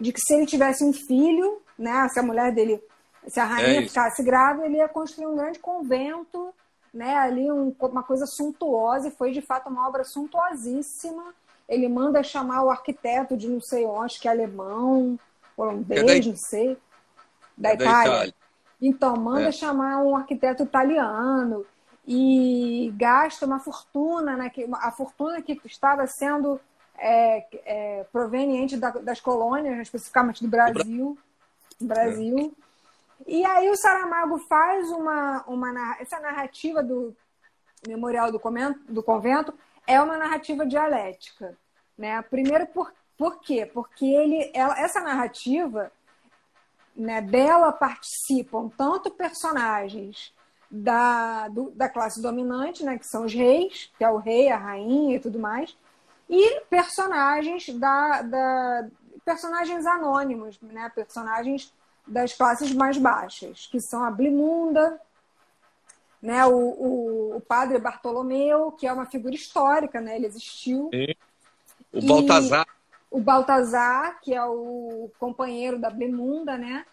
[0.00, 2.82] de que se ele tivesse um filho, né, se a mulher dele,
[3.28, 6.52] se a rainha é ficasse grávida, ele ia construir um grande convento,
[6.92, 11.32] né, ali um, uma coisa suntuosa, e foi de fato uma obra suntuosíssima.
[11.68, 15.16] Ele manda chamar o arquiteto de não sei onde, que é alemão,
[15.56, 16.76] holandês, é não sei
[17.56, 17.94] da, é Itália.
[17.94, 18.34] da Itália.
[18.80, 19.52] Então, manda é.
[19.52, 21.64] chamar um arquiteto italiano
[22.06, 24.50] e gasta uma fortuna, né,
[24.80, 26.60] a fortuna que estava sendo
[26.98, 31.16] é, é, proveniente da, das colônias, né, especificamente do Brasil.
[31.80, 32.56] Do Brasil.
[33.26, 37.14] E aí o Saramago faz uma, uma essa narrativa do
[37.86, 39.54] Memorial do, Comento, do Convento
[39.86, 41.56] é uma narrativa dialética,
[41.98, 42.20] né?
[42.22, 43.66] Primeiro por, por quê?
[43.66, 45.90] Porque ele ela, essa narrativa
[46.96, 50.32] né, dela participam tanto personagens
[50.70, 54.56] da, do, da classe dominante, né, que são os reis, que é o rei, a
[54.56, 55.76] rainha e tudo mais,
[56.28, 58.88] e personagens da, da
[59.24, 61.72] personagens anônimos, né, personagens
[62.06, 65.00] das classes mais baixas, que são a Blimunda,
[66.20, 70.88] né, o, o, o padre Bartolomeu, que é uma figura histórica, né, ele existiu.
[70.92, 71.14] Sim.
[71.92, 72.66] O Baltazar
[73.12, 76.84] o Baltazar, que é o companheiro da Blemunda, né?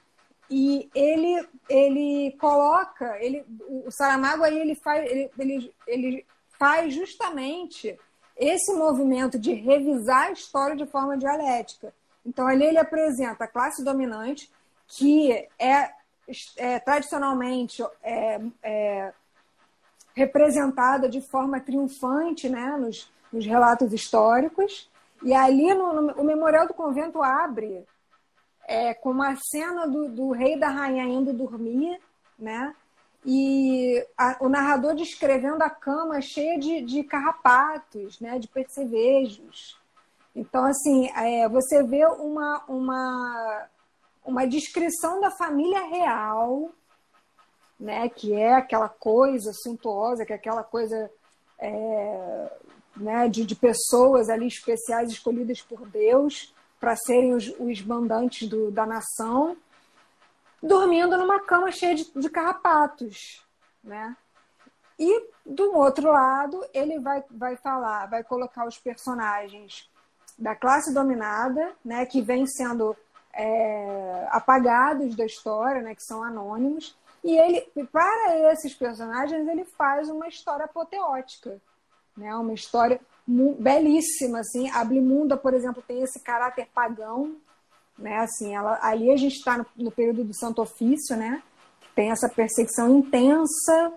[0.51, 6.25] E ele ele coloca, ele, o Saramago aí ele faz, ele, ele, ele
[6.57, 7.97] faz justamente
[8.35, 11.93] esse movimento de revisar a história de forma dialética.
[12.25, 14.51] Então ali ele apresenta a classe dominante
[14.87, 15.91] que é,
[16.57, 19.13] é tradicionalmente é, é,
[20.15, 24.89] representada de forma triunfante né, nos, nos relatos históricos.
[25.23, 27.85] E ali no, no, o Memorial do Convento abre
[28.67, 31.99] é, com uma cena do, do rei e da rainha indo dormir,
[32.37, 32.73] né?
[33.25, 38.39] E a, o narrador descrevendo a cama cheia de, de carrapatos, né?
[38.39, 39.77] De percevejos.
[40.35, 43.67] Então, assim, é, você vê uma, uma,
[44.23, 46.69] uma descrição da família real,
[47.77, 48.07] né?
[48.07, 51.11] Que é aquela coisa suntuosa, que é aquela coisa
[51.59, 52.51] é,
[52.99, 58.71] né, de, de pessoas ali especiais escolhidas por Deus para serem os, os mandantes do,
[58.71, 59.57] da nação,
[60.61, 63.45] dormindo numa cama cheia de, de carrapatos,
[63.83, 64.15] né?
[64.97, 69.89] E do outro lado, ele vai, vai falar, vai colocar os personagens
[70.37, 72.95] da classe dominada, né, que vem sendo
[73.33, 80.09] é, apagados da história, né, que são anônimos, e ele, para esses personagens, ele faz
[80.09, 81.59] uma história apoteótica,
[82.19, 82.35] né?
[82.35, 84.69] Uma história belíssima, assim.
[84.71, 87.35] A Blimunda, por exemplo, tem esse caráter pagão,
[87.97, 88.17] né?
[88.17, 91.41] Assim, ela, ali a gente está no, no, período do Santo Ofício, né?
[91.95, 93.93] Tem essa perseguição intensa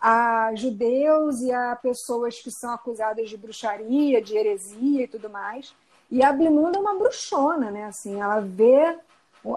[0.00, 5.74] a judeus e a pessoas que são acusadas de bruxaria, de heresia e tudo mais.
[6.10, 7.84] E a Blimunda é uma bruxona, né?
[7.84, 8.98] Assim, ela vê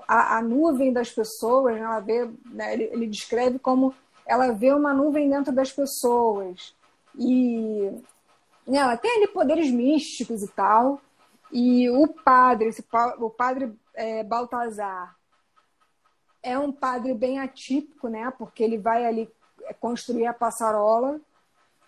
[0.08, 2.74] a, a nuvem das pessoas, ela vê, né?
[2.74, 3.94] ele, ele descreve como
[4.26, 6.75] ela vê uma nuvem dentro das pessoas.
[7.18, 7.92] E
[8.68, 11.02] né, ela tem ali poderes místicos e tal.
[11.52, 12.84] E o padre, esse,
[13.20, 15.16] o padre é, Baltazar,
[16.42, 18.32] é um padre bem atípico, né?
[18.38, 19.30] Porque ele vai ali
[19.64, 21.20] é, construir a passarola,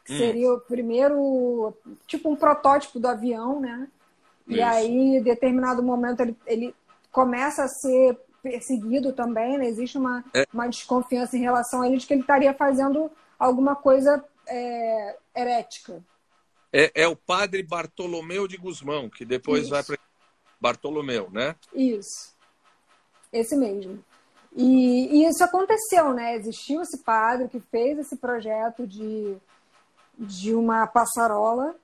[0.05, 0.17] que hum.
[0.17, 1.73] seria o primeiro,
[2.05, 3.87] tipo um protótipo do avião, né?
[4.47, 4.57] Isso.
[4.57, 6.75] E aí, em determinado momento, ele, ele
[7.11, 9.67] começa a ser perseguido também, né?
[9.67, 10.45] Existe uma, é.
[10.53, 16.03] uma desconfiança em relação a ele de que ele estaria fazendo alguma coisa é, herética.
[16.71, 19.71] É, é, o padre Bartolomeu de Guzmão, que depois Isso.
[19.71, 19.97] vai para
[20.59, 21.55] Bartolomeu, né?
[21.73, 22.35] Isso.
[23.31, 24.03] Esse mesmo.
[24.55, 26.35] E, e, isso aconteceu, né?
[26.35, 29.37] Existiu esse padre que fez esse projeto de,
[30.17, 31.75] de uma passarola.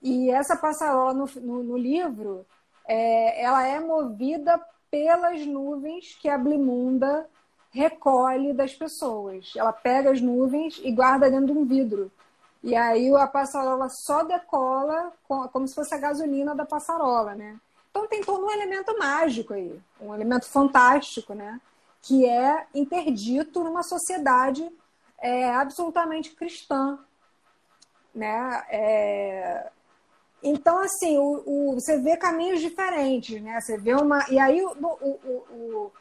[0.00, 2.46] E essa passarola no, no, no livro,
[2.86, 4.60] é, ela é movida
[4.90, 7.28] pelas nuvens que a Blimunda
[7.70, 9.52] recolhe das pessoas.
[9.56, 12.10] Ela pega as nuvens e guarda dentro de um vidro.
[12.62, 15.12] E aí a passarola só decola
[15.52, 17.58] como se fosse a gasolina da passarola, né?
[17.90, 21.60] Então tem todo um elemento mágico aí, um elemento fantástico, né?
[22.02, 24.68] Que é interdito numa sociedade
[25.18, 26.98] é, absolutamente cristã,
[28.14, 28.64] né?
[28.70, 29.70] É...
[30.42, 33.60] Então, assim, o, o, você vê caminhos diferentes, né?
[33.60, 34.24] Você vê uma...
[34.30, 35.92] E aí o, o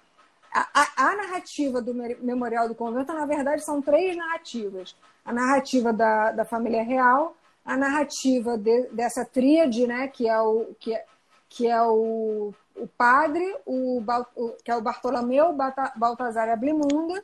[0.51, 4.95] a, a, narrativa do Memorial do Convento, na verdade, são três narrativas.
[5.25, 7.35] A narrativa da, da família real,
[7.65, 11.05] a narrativa de, dessa tríade, né, que é o, que é,
[11.49, 14.01] que é o, o padre, o,
[14.35, 15.55] o, que é o Bartolomeu,
[15.95, 17.23] Baltazar e a Blimunda,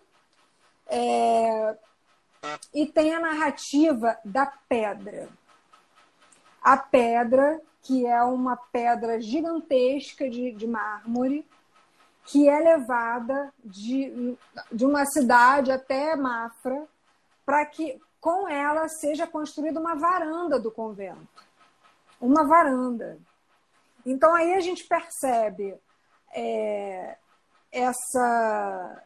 [0.88, 1.78] é,
[2.74, 5.30] e tem a narrativa da pedra.
[6.62, 11.46] A pedra, que é uma pedra gigantesca de, de mármore,
[12.26, 14.38] que é levada de,
[14.72, 16.88] de uma cidade até Mafra
[17.46, 21.44] para que com ela seja construída uma varanda do convento.
[22.22, 23.20] Uma varanda.
[24.06, 25.78] Então aí a gente percebe
[26.34, 27.18] é,
[27.72, 29.04] essa,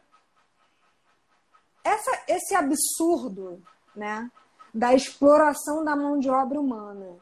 [1.82, 3.60] essa, esse absurdo
[3.94, 4.30] né,
[4.72, 7.16] da exploração da mão de obra humana.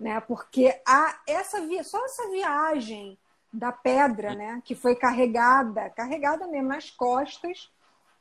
[0.00, 0.20] Né?
[0.22, 3.16] Porque a, essa, só essa viagem
[3.56, 7.72] da pedra, né, que foi carregada, carregada mesmo nas costas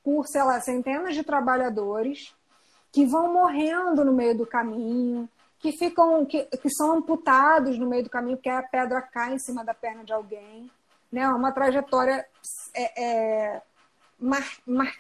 [0.04, 2.34] por, sei lá, centenas de trabalhadores
[2.92, 5.28] que vão morrendo no meio do caminho,
[5.60, 9.40] que ficam, que, que são amputados no meio do caminho porque a pedra cai em
[9.40, 10.72] cima da perna de alguém,
[11.12, 11.28] né?
[11.30, 12.26] Uma trajetória
[12.74, 13.62] é, é,
[14.20, 14.94] mar, mar,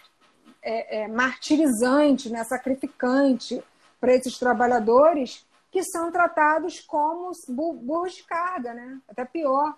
[0.62, 2.44] é, é martirizante, né?
[2.44, 3.64] sacrificante
[4.02, 9.00] para esses trabalhadores que são tratados como burros de carga, né?
[9.08, 9.76] Até pior,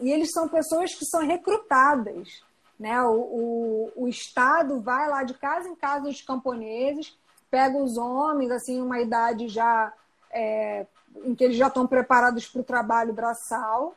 [0.00, 2.42] e eles são pessoas que são recrutadas.
[2.78, 3.00] Né?
[3.02, 7.16] O, o, o Estado vai lá de casa em casa dos camponeses,
[7.50, 9.92] pega os homens, assim, uma idade já
[10.30, 10.86] é,
[11.24, 13.94] em que eles já estão preparados para o trabalho braçal,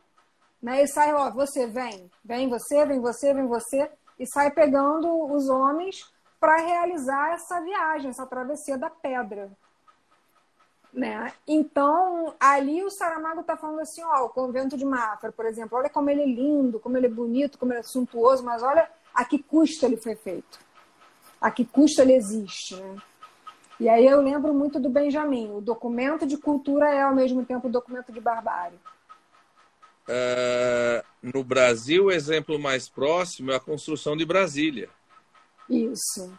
[0.62, 0.84] né?
[0.84, 5.50] E sai, ó, você vem, vem você, vem você, vem você, e sai pegando os
[5.50, 9.50] homens para realizar essa viagem, essa travessia da pedra.
[10.92, 11.32] Né?
[11.48, 15.90] Então, ali o Saramago está falando assim, ó, o convento de Mafra, por exemplo, olha
[15.90, 19.24] como ele é lindo, como ele é bonito, como ele é suntuoso, mas olha a
[19.24, 20.60] que custo ele foi feito,
[21.40, 22.76] a que custo ele existe.
[22.76, 22.98] Né?
[23.80, 25.52] E aí eu lembro muito do Benjamin.
[25.52, 28.78] O documento de cultura é ao mesmo tempo documento de barbárie.
[30.10, 34.90] Uh, no Brasil, o exemplo mais próximo é a construção de Brasília.
[35.70, 36.34] Isso.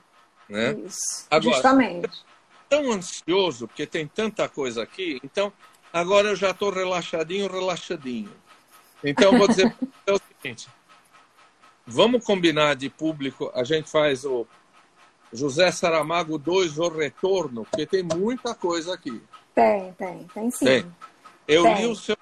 [0.48, 0.72] Né?
[0.84, 1.26] Isso.
[1.30, 2.24] Agora, Justamente.
[2.70, 5.52] Tão ansioso, porque tem tanta coisa aqui, então
[5.92, 8.32] agora eu já estou relaxadinho, relaxadinho.
[9.04, 10.68] Então vou dizer é o seguinte:
[11.86, 14.46] vamos combinar de público, a gente faz o
[15.32, 19.20] José Saramago 2, O Retorno, porque tem muita coisa aqui.
[19.54, 20.64] Tem, tem, tem sim.
[20.64, 20.96] Tem.
[21.46, 21.76] Eu tem.
[21.76, 22.16] li o, seu,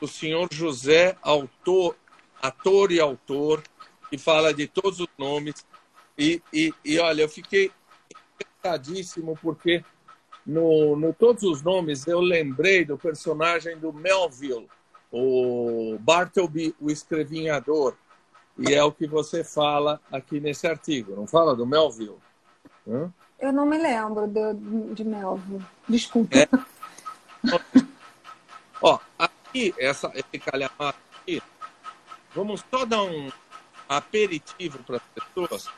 [0.00, 1.96] o senhor José, autor,
[2.40, 3.62] ator e autor,
[4.10, 5.66] que fala de todos os nomes.
[6.16, 7.70] E, e, e olha, eu fiquei
[8.58, 9.84] encantadíssimo porque
[10.44, 14.68] no, no Todos os Nomes eu lembrei do personagem do Melville,
[15.10, 17.94] o Bartleby, o escrevinhador.
[18.58, 22.16] E é o que você fala aqui nesse artigo, não fala do Melville?
[22.86, 23.12] Hã?
[23.38, 25.64] Eu não me lembro de, de Melville.
[25.88, 26.36] Desculpa.
[26.36, 26.48] É.
[28.82, 31.40] Ó, aqui, essa, esse calhamaço aqui,
[32.34, 33.30] vamos só dar um
[33.88, 35.68] aperitivo para as pessoas.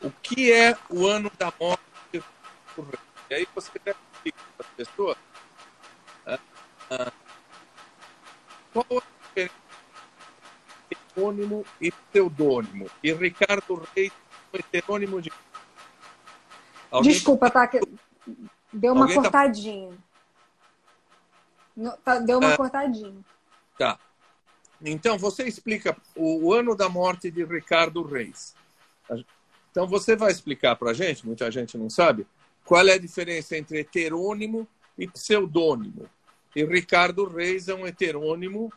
[0.00, 1.87] O que é o ano da morte
[3.30, 5.16] E aí você deve explicar para as pessoas
[6.26, 6.38] ah,
[6.90, 7.12] ah,
[8.72, 9.54] qual é a diferença
[10.90, 12.90] entre heterônimo e pseudônimo.
[13.02, 14.12] E Ricardo Reis
[14.50, 15.32] foi heterônimo de
[16.90, 17.12] Alguém...
[17.12, 17.68] Desculpa, tá?
[18.72, 19.98] Deu uma Alguém tá cortadinha.
[22.04, 22.18] Tá...
[22.18, 22.56] Deu uma é...
[22.56, 23.24] cortadinha.
[23.78, 23.98] Tá.
[24.80, 28.54] Então, você explica o, o, ano da morte de Ricardo Reis.
[29.70, 32.26] Então, você vai explicar para a gente, muita gente não sabe,
[32.68, 36.06] qual é a diferença entre heterônimo e pseudônimo.
[36.54, 38.70] E Ricardo Reis é um heterônimo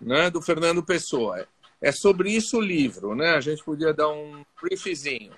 [0.00, 1.44] né, do Fernando Pessoa.
[1.80, 3.30] É sobre isso o livro, né?
[3.30, 5.32] A gente podia dar um briefzinho.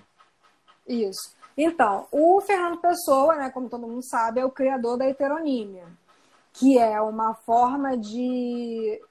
[0.87, 1.35] Isso.
[1.57, 5.87] Então, o Fernando Pessoa, né, como todo mundo sabe, é o criador da heteronímia,
[6.53, 9.01] que é uma forma de,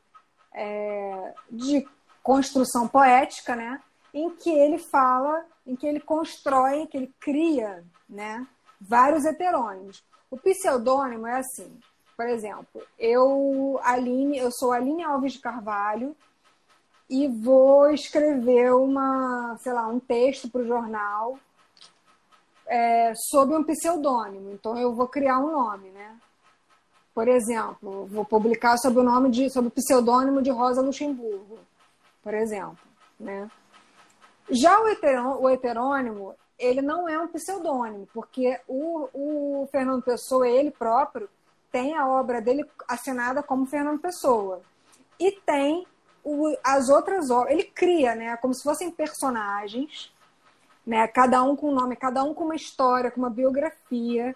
[0.55, 1.85] é, de
[2.23, 3.81] construção poética, né,
[4.13, 8.47] em que ele fala, em que ele constrói, em que ele cria né,
[8.81, 10.05] vários heterônimos.
[10.31, 11.79] O pseudônimo é assim,
[12.17, 16.17] por exemplo, eu, Aline, eu sou Aline Alves de Carvalho
[17.09, 21.39] e vou escrever uma, sei lá, um texto para o jornal
[22.67, 24.53] é, sob um pseudônimo.
[24.53, 26.17] Então eu vou criar um nome, né?
[27.15, 31.59] Por exemplo, vou publicar sob o nome de, sob o pseudônimo de Rosa Luxemburgo,
[32.23, 32.79] por exemplo,
[33.19, 33.49] né?
[34.51, 36.35] Já o, heterô, o heterônimo,
[36.65, 41.29] ele não é um pseudônimo, porque o, o Fernando Pessoa, ele próprio,
[41.71, 44.63] tem a obra dele assinada como Fernando Pessoa.
[45.19, 45.87] E tem
[46.23, 50.15] o, as outras obras, ele cria, né, como se fossem personagens
[50.87, 51.07] né?
[51.09, 54.35] Cada um com um nome, cada um com uma história, com uma biografia.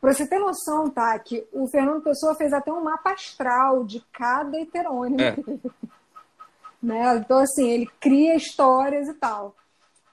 [0.00, 1.18] Para você ter noção, tá?
[1.18, 5.20] Que o Fernando Pessoa fez até um mapa astral de cada heterônimo.
[5.20, 5.36] É.
[6.82, 7.16] né?
[7.16, 9.56] Então, assim, ele cria histórias e tal.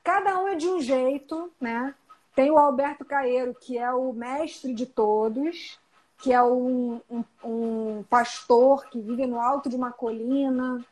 [0.05, 1.95] Cada um é de um jeito, né?
[2.35, 5.79] Tem o Alberto Caeiro, que é o mestre de todos,
[6.19, 10.85] que é um, um, um pastor que vive no alto de uma colina,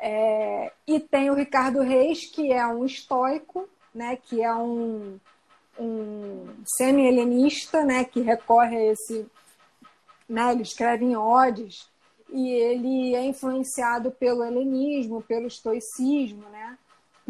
[0.00, 5.20] é, e tem o Ricardo Reis, que é um estoico, né, que é um,
[5.78, 9.30] um semi-helenista, né, que recorre a esse.
[10.28, 11.88] Né, ele escreve em odes,
[12.30, 16.76] e ele é influenciado pelo helenismo, pelo estoicismo, né,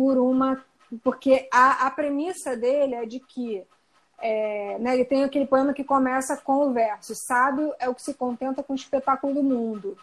[0.01, 0.64] por uma.
[1.05, 3.62] Porque a, a premissa dele é de que.
[4.22, 8.01] É, né, ele tem aquele poema que começa com o verso: Sábio é o que
[8.01, 9.98] se contenta com o espetáculo do mundo.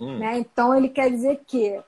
[0.00, 0.18] Hum.
[0.18, 0.38] Né?
[0.38, 1.80] Então, ele quer dizer que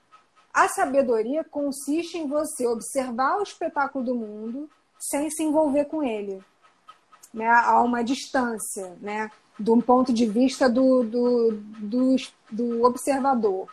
[0.55, 6.40] a sabedoria consiste em você observar o espetáculo do mundo sem se envolver com ele,
[7.34, 7.48] né?
[7.48, 9.30] a uma distância, né?
[9.59, 12.16] de um ponto de vista do, do, do,
[12.51, 13.68] do observador,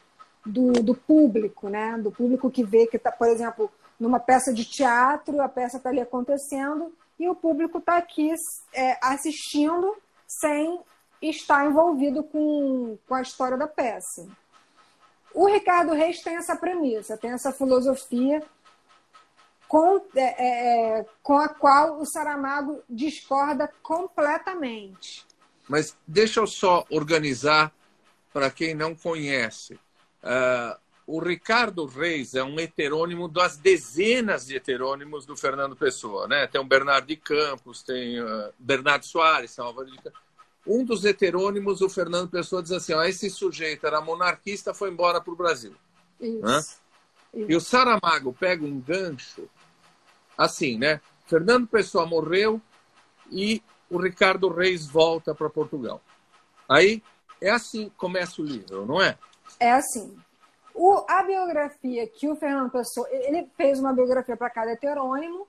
[0.47, 1.97] do, do, público, né?
[1.97, 5.89] do público que vê que está, por exemplo, numa peça de teatro, a peça está
[5.89, 8.33] ali acontecendo e o público está aqui
[8.73, 9.95] é, assistindo
[10.27, 10.79] sem
[11.21, 14.27] estar envolvido com, com a história da peça.
[15.33, 18.41] O Ricardo Reis tem essa premissa, tem essa filosofia
[19.67, 25.25] com, é, é, com a qual o Saramago discorda completamente.
[25.67, 27.73] Mas deixa eu só organizar
[28.31, 29.79] para quem não conhece.
[30.23, 36.27] Uh, o Ricardo Reis é um heterônimo das dezenas de heterônimos do Fernando Pessoa.
[36.27, 36.47] Né?
[36.47, 40.27] Tem o Bernardo de Campos, tem uh, Bernardo Soares, Salvador de Campos
[40.67, 45.21] um dos heterônimos, o Fernando Pessoa, diz assim: ó, esse sujeito era monarquista, foi embora
[45.21, 45.73] para o Brasil.
[46.19, 46.79] Isso.
[47.33, 47.51] Isso.
[47.51, 49.49] E o Saramago pega um gancho
[50.37, 50.99] assim, né?
[51.25, 52.61] Fernando Pessoa morreu
[53.31, 56.01] e o Ricardo Reis volta para Portugal.
[56.67, 57.01] Aí
[57.39, 59.17] é assim que começa o livro, não é?
[59.59, 60.17] É assim.
[60.73, 63.07] O, a biografia que o Fernando Pessoa.
[63.09, 65.47] Ele fez uma biografia para cada heterônimo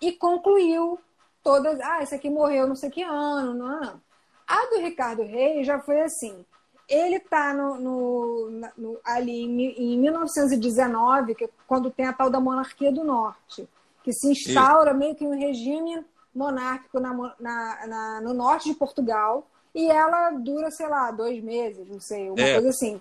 [0.00, 0.98] e concluiu
[1.42, 1.80] todas.
[1.80, 4.00] Ah, esse aqui morreu não sei que ano, não, não.
[4.46, 6.44] A do Ricardo Reis já foi assim.
[6.88, 12.30] Ele está no, no, no, ali em, em 1919, que, é quando tem a tal
[12.30, 13.68] da monarquia do norte,
[14.02, 16.02] que se instaura meio que um regime
[16.34, 21.86] monárquico na, na, na, no norte de Portugal, e ela dura, sei lá, dois meses,
[21.86, 22.54] não sei, uma é.
[22.54, 22.98] coisa assim.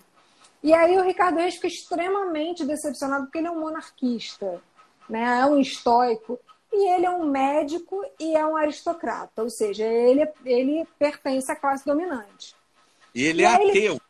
[0.63, 4.61] E aí o Ricardo Reis fica extremamente decepcionado porque ele é um monarquista,
[5.07, 5.41] né?
[5.41, 6.39] é um estoico,
[6.71, 11.55] e ele é um médico e é um aristocrata, ou seja, ele, ele pertence à
[11.55, 12.55] classe dominante.
[13.13, 14.01] E ele e é ateu.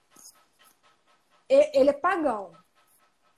[1.49, 2.51] Ele, ele é pagão.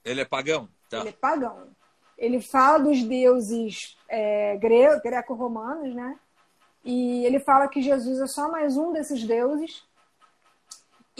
[0.04, 0.68] Ele é pagão?
[0.88, 1.00] Tá.
[1.00, 1.68] Ele é pagão.
[2.16, 6.18] Ele fala dos deuses é, greco-romanos, né?
[6.84, 9.84] E ele fala que Jesus é só mais um desses deuses.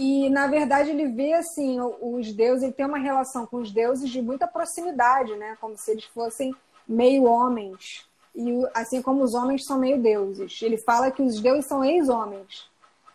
[0.03, 4.09] E, na verdade, ele vê, assim, os deuses, ele tem uma relação com os deuses
[4.09, 5.59] de muita proximidade, né?
[5.61, 6.57] Como se eles fossem
[6.89, 8.09] meio homens.
[8.35, 10.63] E assim como os homens são meio deuses.
[10.63, 12.67] Ele fala que os deuses são ex-homens,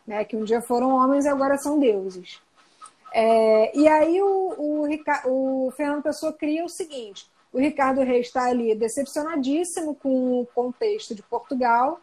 [0.05, 0.23] né?
[0.23, 2.39] Que um dia foram homens e agora são deuses.
[3.11, 8.43] É, e aí o, o, o Fernando Pessoa cria o seguinte: o Ricardo Reis está
[8.43, 11.99] ali decepcionadíssimo com o contexto de Portugal.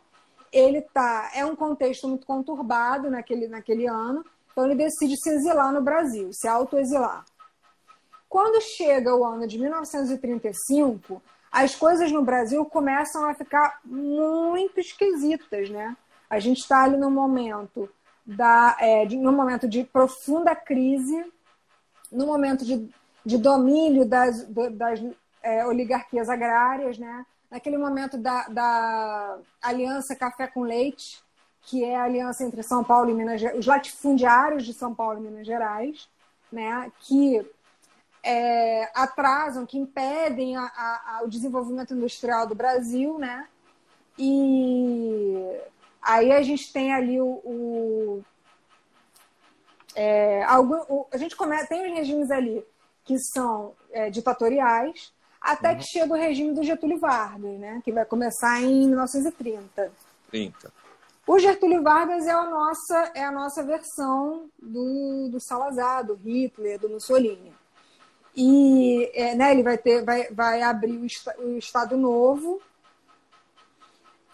[0.52, 5.72] Ele tá, é um contexto muito conturbado naquele, naquele ano, então ele decide se exilar
[5.72, 7.24] no Brasil, se autoexilar.
[8.28, 15.68] Quando chega o ano de 1935, as coisas no Brasil começam a ficar muito esquisitas,
[15.68, 15.96] né?
[16.30, 17.90] A gente está ali no momento
[18.24, 21.30] da, é, de, no momento de profunda crise,
[22.10, 22.88] no momento de,
[23.24, 25.02] de domínio das, das
[25.42, 27.26] é, oligarquias agrárias, né?
[27.52, 31.22] naquele momento da, da aliança Café com Leite,
[31.62, 35.18] que é a aliança entre São Paulo e Minas Gerais, os latifundiários de São Paulo
[35.18, 36.08] e Minas Gerais,
[36.50, 36.90] né?
[37.00, 37.44] que
[38.22, 43.48] é, atrasam, que impedem a, a, a, o desenvolvimento industrial do Brasil, né?
[44.18, 45.60] E
[46.00, 48.24] aí a gente tem ali o, o
[49.94, 52.64] é, algum, o, a gente come, tem os regimes ali
[53.04, 55.78] que são é, ditatoriais, até uhum.
[55.78, 57.80] que chega o regime do Getúlio Vargas, né?
[57.84, 59.92] que vai começar em 1930.
[60.30, 60.72] 30.
[61.26, 66.78] O Getúlio Vargas é a nossa, é a nossa versão do, do Salazar, do Hitler,
[66.78, 67.52] do Mussolini.
[68.34, 72.60] E é, né, ele vai, ter, vai, vai abrir o, o Estado Novo.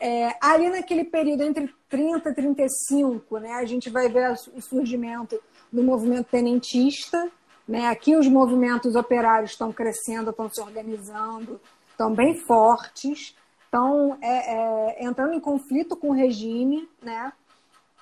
[0.00, 5.38] É, ali naquele período entre 30 e 35, né, a gente vai ver o surgimento
[5.72, 7.30] do movimento tenentista,
[7.66, 7.88] né?
[7.88, 11.60] Aqui os movimentos operários estão crescendo, estão se organizando,
[11.90, 13.36] estão bem fortes,
[13.78, 17.32] estão é, é, entrando em conflito com o regime, né?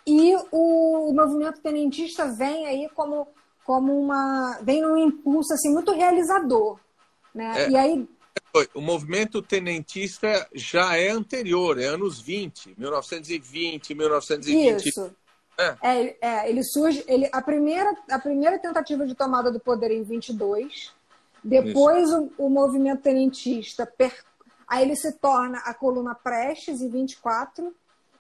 [0.06, 3.28] E o, o movimento tenentista vem aí como,
[3.64, 6.78] como uma vem num impulso assim muito realizador,
[7.34, 7.64] né?
[7.64, 8.08] É, e aí
[8.72, 14.88] o movimento tenentista já é anterior, é anos 20, 1920, 1920.
[14.88, 15.14] Isso.
[15.58, 15.76] É.
[15.82, 17.04] É, é, ele surge.
[17.06, 20.92] Ele, a, primeira, a primeira tentativa de tomada do poder em 22,
[21.44, 24.12] depois o, o, movimento tenentista, per,
[24.66, 27.74] aí ele se torna a coluna Prestes em 24,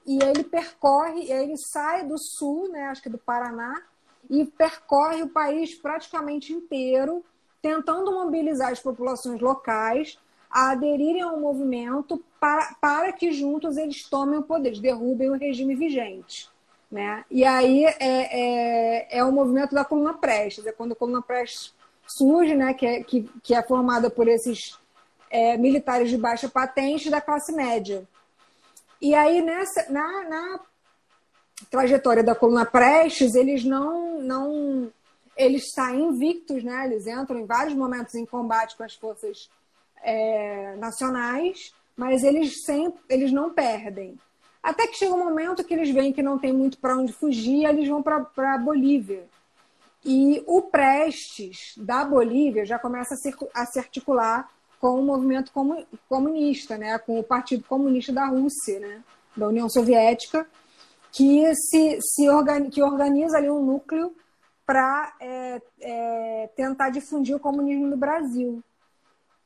[0.06, 3.82] e ele percorre, ele sai do sul, né, acho que do Paraná,
[4.30, 7.24] e percorre o país praticamente inteiro,
[7.60, 10.18] tentando mobilizar as populações locais
[10.48, 15.74] a aderirem ao movimento para, para que juntos eles tomem o poder, derrubem o regime
[15.74, 16.48] vigente.
[16.90, 17.24] Né?
[17.28, 21.74] E aí é, é, é o movimento da coluna Prestes, é quando a coluna Prestes
[22.06, 24.78] surge, né, que, é, que, que é formada por esses
[25.30, 28.06] é, militares de baixa patente da classe média.
[29.00, 30.60] E aí, nessa, na, na
[31.70, 34.92] trajetória da coluna Prestes, eles não, não
[35.36, 36.86] eles saem invictos, né?
[36.86, 39.50] eles entram em vários momentos em combate com as forças
[40.02, 44.18] é, nacionais, mas eles, sempre, eles não perdem.
[44.62, 47.64] Até que chega um momento que eles veem que não tem muito para onde fugir,
[47.64, 49.24] eles vão para a Bolívia.
[50.04, 54.50] E o Prestes da Bolívia já começa a se, a se articular
[54.80, 55.52] com o movimento
[56.08, 56.98] comunista, né?
[56.98, 59.02] com o Partido Comunista da Rússia, né?
[59.36, 60.46] da União Soviética,
[61.12, 64.14] que, se, se organiza, que organiza ali um núcleo
[64.66, 68.62] para é, é, tentar difundir o comunismo no Brasil.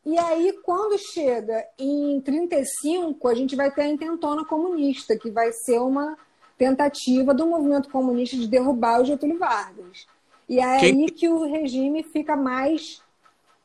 [0.05, 5.53] E aí, quando chega em 35, a gente vai ter a intentona comunista, que vai
[5.53, 6.16] ser uma
[6.57, 10.07] tentativa do movimento comunista de derrubar o Getúlio Vargas.
[10.49, 11.05] E é quem...
[11.05, 13.03] aí que o regime fica mais.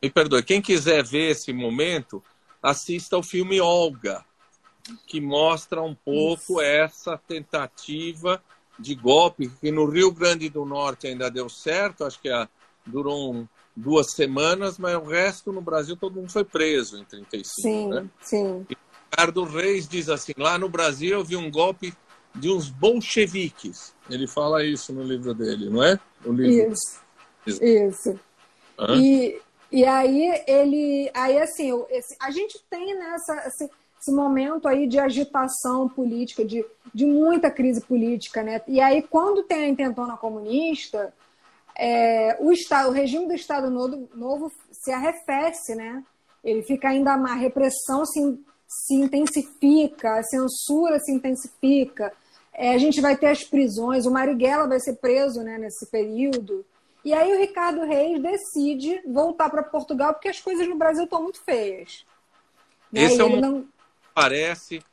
[0.05, 2.23] Me perdoe, quem quiser ver esse momento,
[2.61, 4.23] assista ao filme Olga,
[5.07, 6.61] que mostra um pouco Isso.
[6.61, 8.39] essa tentativa
[8.77, 12.29] de golpe, que no Rio Grande do Norte ainda deu certo, acho que
[12.85, 17.49] durou um, duas semanas, mas o resto no Brasil todo mundo foi preso em 35.
[17.59, 18.05] Sim, né?
[18.21, 18.63] sim.
[18.69, 18.77] E
[19.09, 21.91] Ricardo Reis diz assim: lá no Brasil eu vi um golpe
[22.35, 23.95] de uns bolcheviques.
[24.07, 25.99] Ele fala isso no livro dele, não é?
[26.23, 26.71] O livro.
[26.71, 27.03] Isso.
[27.47, 28.19] Isso.
[28.97, 29.41] E,
[29.76, 31.11] e aí ele.
[31.13, 33.36] Aí assim, esse, a gente tem nessa.
[33.36, 33.69] Né, esse,
[34.01, 36.63] esse momento aí de agitação política, de,
[36.93, 38.61] de muita crise política, né?
[38.67, 41.11] E aí, quando tem a intentona comunista,
[41.76, 46.03] é, o, estado, o regime do Estado Novo, novo se arrefece, né?
[46.43, 52.13] Ele fica ainda a repressão se, se intensifica, a censura se intensifica.
[52.53, 56.63] É, a gente vai ter as prisões, o Marighella vai ser preso né, nesse período.
[57.05, 61.21] E aí o Ricardo Reis decide voltar para Portugal porque as coisas no Brasil estão
[61.21, 62.03] muito feias.
[62.91, 63.03] Né?
[63.03, 63.39] Esse é um...
[63.39, 63.67] não...
[64.11, 64.83] parece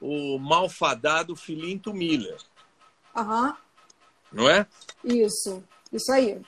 [0.00, 2.38] o malfadado Filinto Miller.
[3.14, 3.56] Aham.
[4.32, 4.66] Não é?
[5.04, 5.62] Isso,
[5.92, 6.42] isso aí.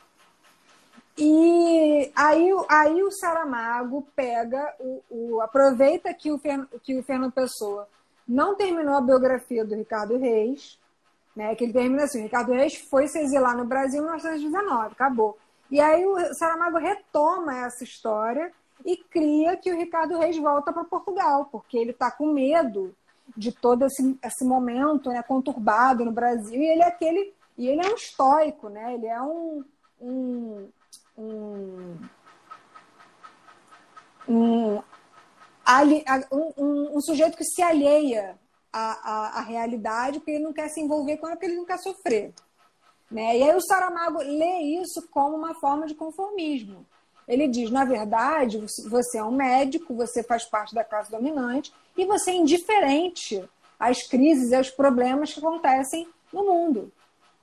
[1.17, 6.41] E aí, aí o Saramago pega, o, o, aproveita que o,
[6.83, 7.89] que o Fernando Pessoa
[8.27, 10.81] não terminou a biografia do Ricardo Reis,
[11.35, 15.39] né, que ele termina assim, Ricardo Reis foi se exilar no Brasil em 1919, acabou.
[15.71, 18.53] E aí o Saramago retoma essa história
[18.85, 22.95] e cria que o Ricardo Reis volta para Portugal, porque ele está com medo
[23.37, 27.87] de todo esse, esse momento né, conturbado no Brasil, e ele é aquele, e ele
[27.87, 28.95] é um estoico, né?
[28.95, 29.65] Ele é um,
[30.01, 30.69] um,
[31.17, 31.97] um,
[34.29, 34.83] um,
[36.31, 38.39] um, um sujeito que se alheia
[38.73, 41.67] à, à, à, realidade, porque ele não quer se envolver com ela, porque ele não
[41.67, 42.33] quer sofrer.
[43.11, 43.39] Né?
[43.39, 46.87] E aí o Saramago lê isso como uma forma de conformismo.
[47.29, 48.59] Ele diz, na verdade,
[48.89, 53.45] você é um médico, você faz parte da classe dominante e você é indiferente
[53.79, 56.91] às crises e aos problemas que acontecem no mundo.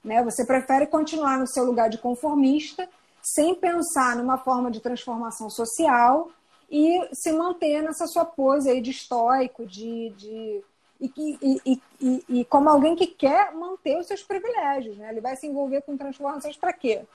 [0.04, 0.24] Né?
[0.24, 2.90] Você prefere continuar no seu lugar de conformista,
[3.22, 6.30] sem pensar numa forma de transformação social
[6.70, 10.64] e se manter nessa sua pose aí de estoico, de, de
[11.00, 14.98] e, e, e, e, como alguém que quer manter os seus privilégios.
[14.98, 15.10] Né?
[15.10, 17.06] Ele vai se envolver com transformações para quê?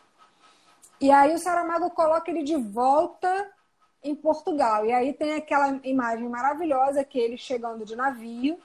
[1.00, 3.50] E aí o Saramago coloca ele de volta
[4.02, 4.86] em Portugal.
[4.86, 8.58] E aí tem aquela imagem maravilhosa que ele chegando de navio,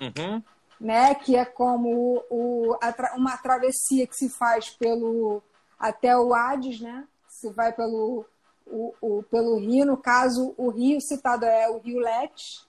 [0.00, 0.42] uhum.
[0.80, 1.14] né?
[1.14, 5.42] Que é como o, a, uma travessia que se faz pelo
[5.78, 7.06] até o Hades, né?
[7.28, 8.24] Se vai pelo
[8.66, 9.84] o, o, pelo rio.
[9.84, 12.64] No caso, o rio citado é o Rio Lete,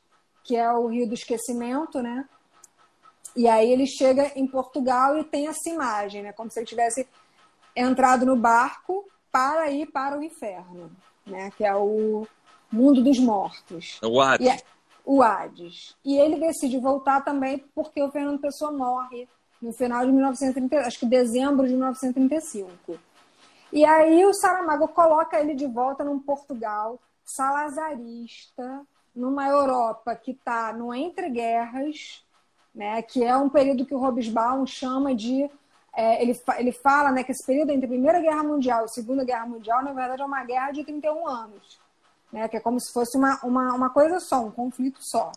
[0.46, 2.24] que é o rio do esquecimento, né?
[3.36, 6.32] E aí ele chega em Portugal e tem essa imagem, né?
[6.32, 7.06] Como se ele tivesse
[7.76, 10.90] entrado no barco para ir para o inferno,
[11.26, 11.52] né?
[11.58, 12.26] Que é o
[12.72, 14.00] mundo dos mortos.
[14.02, 14.48] O Hades.
[14.48, 14.58] É,
[15.04, 15.98] o Hades.
[16.06, 19.28] E ele decide voltar também porque o Fernando Pessoa morre
[19.62, 23.00] no final de 1930, acho que dezembro de 1935.
[23.74, 28.86] E aí o Saramago coloca ele de volta num Portugal salazarista,
[29.16, 32.24] numa Europa que está no entre guerras,
[32.74, 35.50] né, que é um período que o Robesbaum chama de
[35.96, 38.90] é, ele, ele fala né, que esse período entre a Primeira Guerra Mundial e a
[38.90, 41.80] Segunda Guerra Mundial, na verdade, é uma guerra de 31 anos.
[42.34, 45.32] Né, que é como se fosse uma, uma, uma coisa só, um conflito só.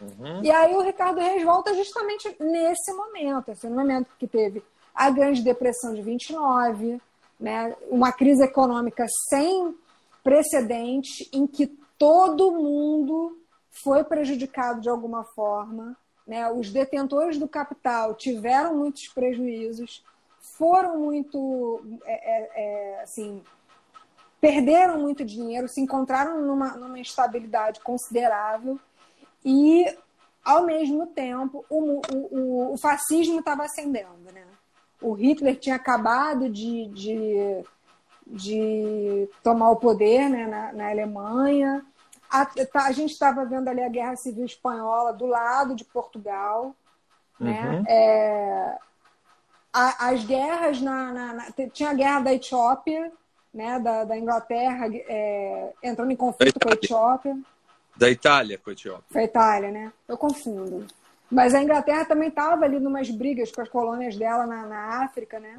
[0.00, 0.42] Uhum.
[0.42, 5.40] E aí o Ricardo Reis volta justamente nesse momento, esse momento que teve a Grande
[5.40, 7.00] Depressão de 29,
[7.38, 9.76] né, uma crise econômica sem
[10.24, 11.68] precedente, em que
[12.02, 13.38] todo mundo
[13.70, 15.96] foi prejudicado de alguma forma,
[16.26, 16.50] né?
[16.50, 20.04] Os detentores do capital tiveram muitos prejuízos,
[20.58, 23.40] foram muito, é, é, é, assim,
[24.40, 28.80] perderam muito dinheiro, se encontraram numa, numa instabilidade considerável
[29.44, 29.86] e,
[30.44, 34.44] ao mesmo tempo, o, o, o fascismo estava ascendendo, né?
[35.00, 37.64] O Hitler tinha acabado de, de,
[38.26, 41.86] de tomar o poder né, na, na Alemanha,
[42.32, 46.74] a, tá, a gente estava vendo ali a Guerra Civil Espanhola do lado de Portugal,
[47.38, 47.68] né?
[47.68, 47.84] Uhum.
[47.86, 48.78] É,
[49.70, 53.12] a, as guerras na, na, na, tinha a guerra da Etiópia,
[53.52, 53.78] né?
[53.78, 57.38] Da, da Inglaterra é, entrando em conflito com a Etiópia.
[57.94, 59.04] Da Itália com a Etiópia.
[59.10, 59.92] Foi a Itália, né?
[60.08, 60.86] Eu confundo.
[61.30, 65.38] Mas a Inglaterra também estava ali numas brigas com as colônias dela na, na África,
[65.38, 65.58] né?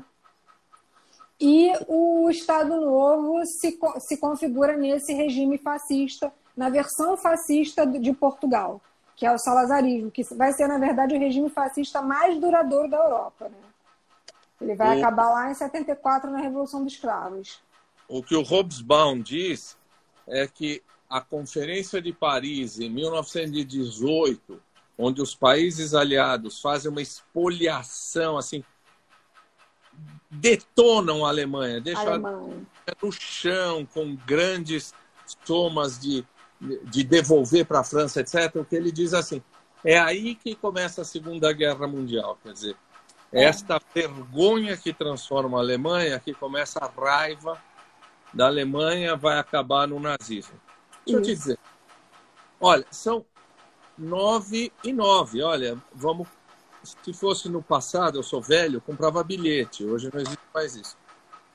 [1.39, 8.81] E o Estado Novo se, se configura nesse regime fascista na versão fascista de Portugal,
[9.15, 12.97] que é o salazarismo, que vai ser, na verdade, o regime fascista mais duradouro da
[12.97, 13.49] Europa.
[13.49, 13.57] Né?
[14.61, 14.99] Ele vai o...
[14.99, 17.61] acabar lá em 74, na Revolução dos Escravos.
[18.07, 19.77] O que o Hobsbawm diz
[20.27, 24.61] é que a Conferência de Paris, em 1918,
[24.97, 28.63] onde os países aliados fazem uma espoliação, assim,
[30.29, 32.65] detonam a Alemanha, deixam a Alemanha
[33.01, 34.93] no chão com grandes
[35.45, 36.25] somas de,
[36.83, 38.55] de devolver para a França, etc.
[38.55, 39.41] O que ele diz assim,
[39.83, 42.75] é aí que começa a Segunda Guerra Mundial, quer dizer,
[43.31, 43.43] é.
[43.43, 47.61] esta vergonha que transforma a Alemanha, que começa a raiva
[48.33, 50.59] da Alemanha, vai acabar no nazismo.
[51.05, 51.17] Deixa Isso.
[51.17, 51.59] eu te dizer,
[52.61, 53.25] olha, são
[53.97, 55.41] nove e nove.
[55.41, 56.27] Olha, vamos.
[56.83, 59.85] Se fosse no passado, eu sou velho, eu comprava bilhete.
[59.85, 60.97] Hoje não existe mais isso.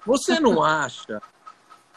[0.06, 1.20] Você não acha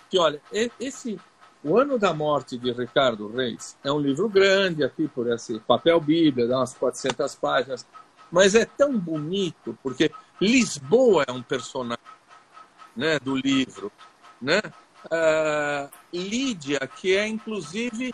[0.09, 0.41] que, olha,
[0.79, 1.19] esse
[1.63, 5.99] o ano da morte de Ricardo Reis é um livro grande aqui por esse papel
[5.99, 7.85] Bíblia, dá umas 400 páginas,
[8.31, 12.03] mas é tão bonito porque Lisboa é um personagem,
[12.95, 13.91] né, do livro,
[14.41, 14.61] né?
[15.05, 18.13] Uh, Lídia, que é inclusive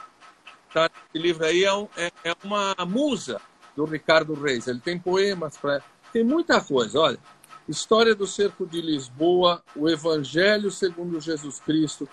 [0.74, 0.90] Tá?
[1.10, 3.42] Esse livro aí é, um, é, é, uma musa
[3.76, 4.68] do Ricardo Reis.
[4.68, 5.82] Ele tem poemas, pra...
[6.12, 7.00] tem muita coisa.
[7.00, 7.20] Olha,
[7.68, 12.08] História do Cerco de Lisboa, o Evangelho segundo Jesus Cristo,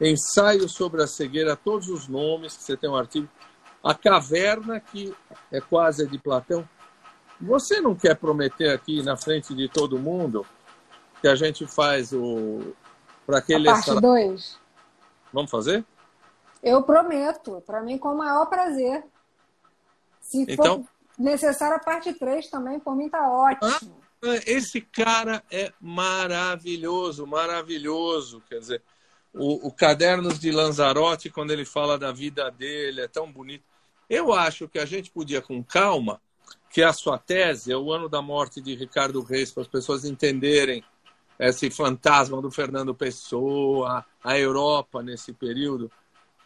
[0.00, 3.28] ensaio sobre a cegueira, todos os nomes, você tem um artigo.
[3.82, 5.14] A Caverna, que
[5.50, 6.68] é quase de Platão.
[7.40, 10.46] Você não quer prometer aqui na frente de todo mundo
[11.20, 12.74] que a gente faz o.
[13.26, 13.68] Para aquele.
[13.68, 14.58] A parte 2.
[15.32, 15.84] Vamos fazer?
[16.62, 19.04] Eu prometo, para mim com o maior prazer.
[20.20, 24.00] Se então, for necessário a parte 3 também, por mim tá ótimo.
[24.22, 28.42] Ah, esse cara é maravilhoso, maravilhoso.
[28.48, 28.82] Quer dizer,
[29.32, 33.64] o, o Cadernos de Lanzarote, quando ele fala da vida dele, é tão bonito.
[34.08, 36.20] Eu acho que a gente podia, com calma,
[36.68, 40.04] que a sua tese é o ano da morte de Ricardo Reis, para as pessoas
[40.04, 40.84] entenderem
[41.38, 45.90] esse fantasma do Fernando Pessoa, a Europa nesse período.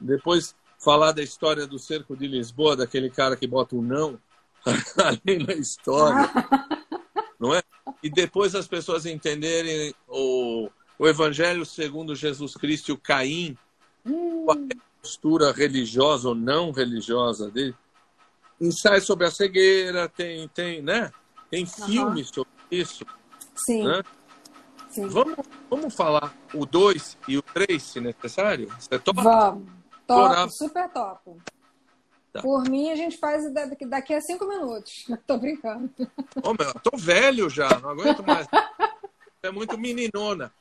[0.00, 4.20] Depois falar da história do cerco de Lisboa, daquele cara que bota o um não
[5.02, 6.30] ali na história.
[7.40, 7.62] não é?
[8.02, 10.68] E depois as pessoas entenderem o,
[10.98, 13.56] o Evangelho segundo Jesus Cristo e o Caim,
[14.04, 14.46] hum.
[14.50, 14.56] a
[15.00, 17.74] postura religiosa ou não religiosa dele.
[18.60, 21.10] Ensaio sobre a cegueira, tem, tem, né?
[21.50, 23.04] Tem filmes sobre isso.
[23.54, 23.84] Sim.
[23.84, 24.02] Né?
[24.88, 25.08] Sim.
[25.08, 25.36] Vamos,
[25.68, 28.68] vamos falar o 2 e o 3, se necessário?
[28.78, 29.22] Você topa?
[29.22, 29.68] Vamos.
[30.06, 31.36] Top, super top.
[32.32, 32.42] Tá.
[32.42, 33.44] Por mim, a gente faz
[33.88, 34.92] daqui a cinco minutos.
[35.26, 35.90] Tô brincando.
[36.42, 38.46] Ô, meu, tô velho já, não aguento mais.
[39.42, 40.52] é muito meninona.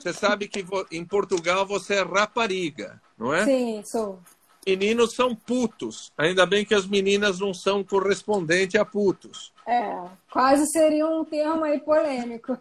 [0.00, 3.44] Você sabe que em Portugal você é rapariga, não é?
[3.44, 4.18] Sim, sou.
[4.66, 6.10] Meninos são putos.
[6.16, 9.52] Ainda bem que as meninas não são correspondentes a putos.
[9.66, 12.58] É, quase seria um termo aí polêmico.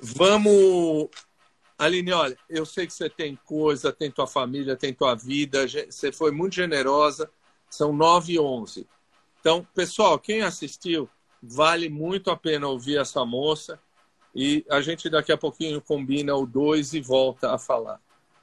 [0.00, 1.08] Vamos
[1.78, 6.10] Aline, olha, eu sei que você tem coisa, tem tua família, tem tua vida, você
[6.12, 7.30] foi muito generosa,
[7.68, 8.86] são 9 e 11.
[9.40, 11.08] Então, pessoal, quem assistiu,
[11.42, 13.78] vale muito a pena ouvir essa moça
[14.34, 18.00] e a gente daqui a pouquinho combina o 2 e volta a falar.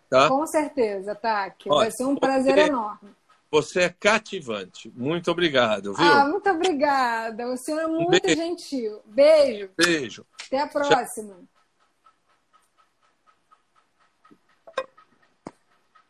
[0.09, 0.27] Tá?
[0.27, 1.49] Com certeza, tá?
[1.49, 3.09] Que vai ser um prazer você, enorme.
[3.49, 4.91] Você é cativante.
[4.95, 6.05] Muito obrigado, viu?
[6.05, 7.47] Ah, muito obrigada.
[7.47, 8.41] O senhor é muito Beijo.
[8.41, 9.01] gentil.
[9.05, 9.69] Beijo.
[9.77, 10.25] Beijo.
[10.47, 11.33] Até a próxima.
[11.33, 11.50] Tchau.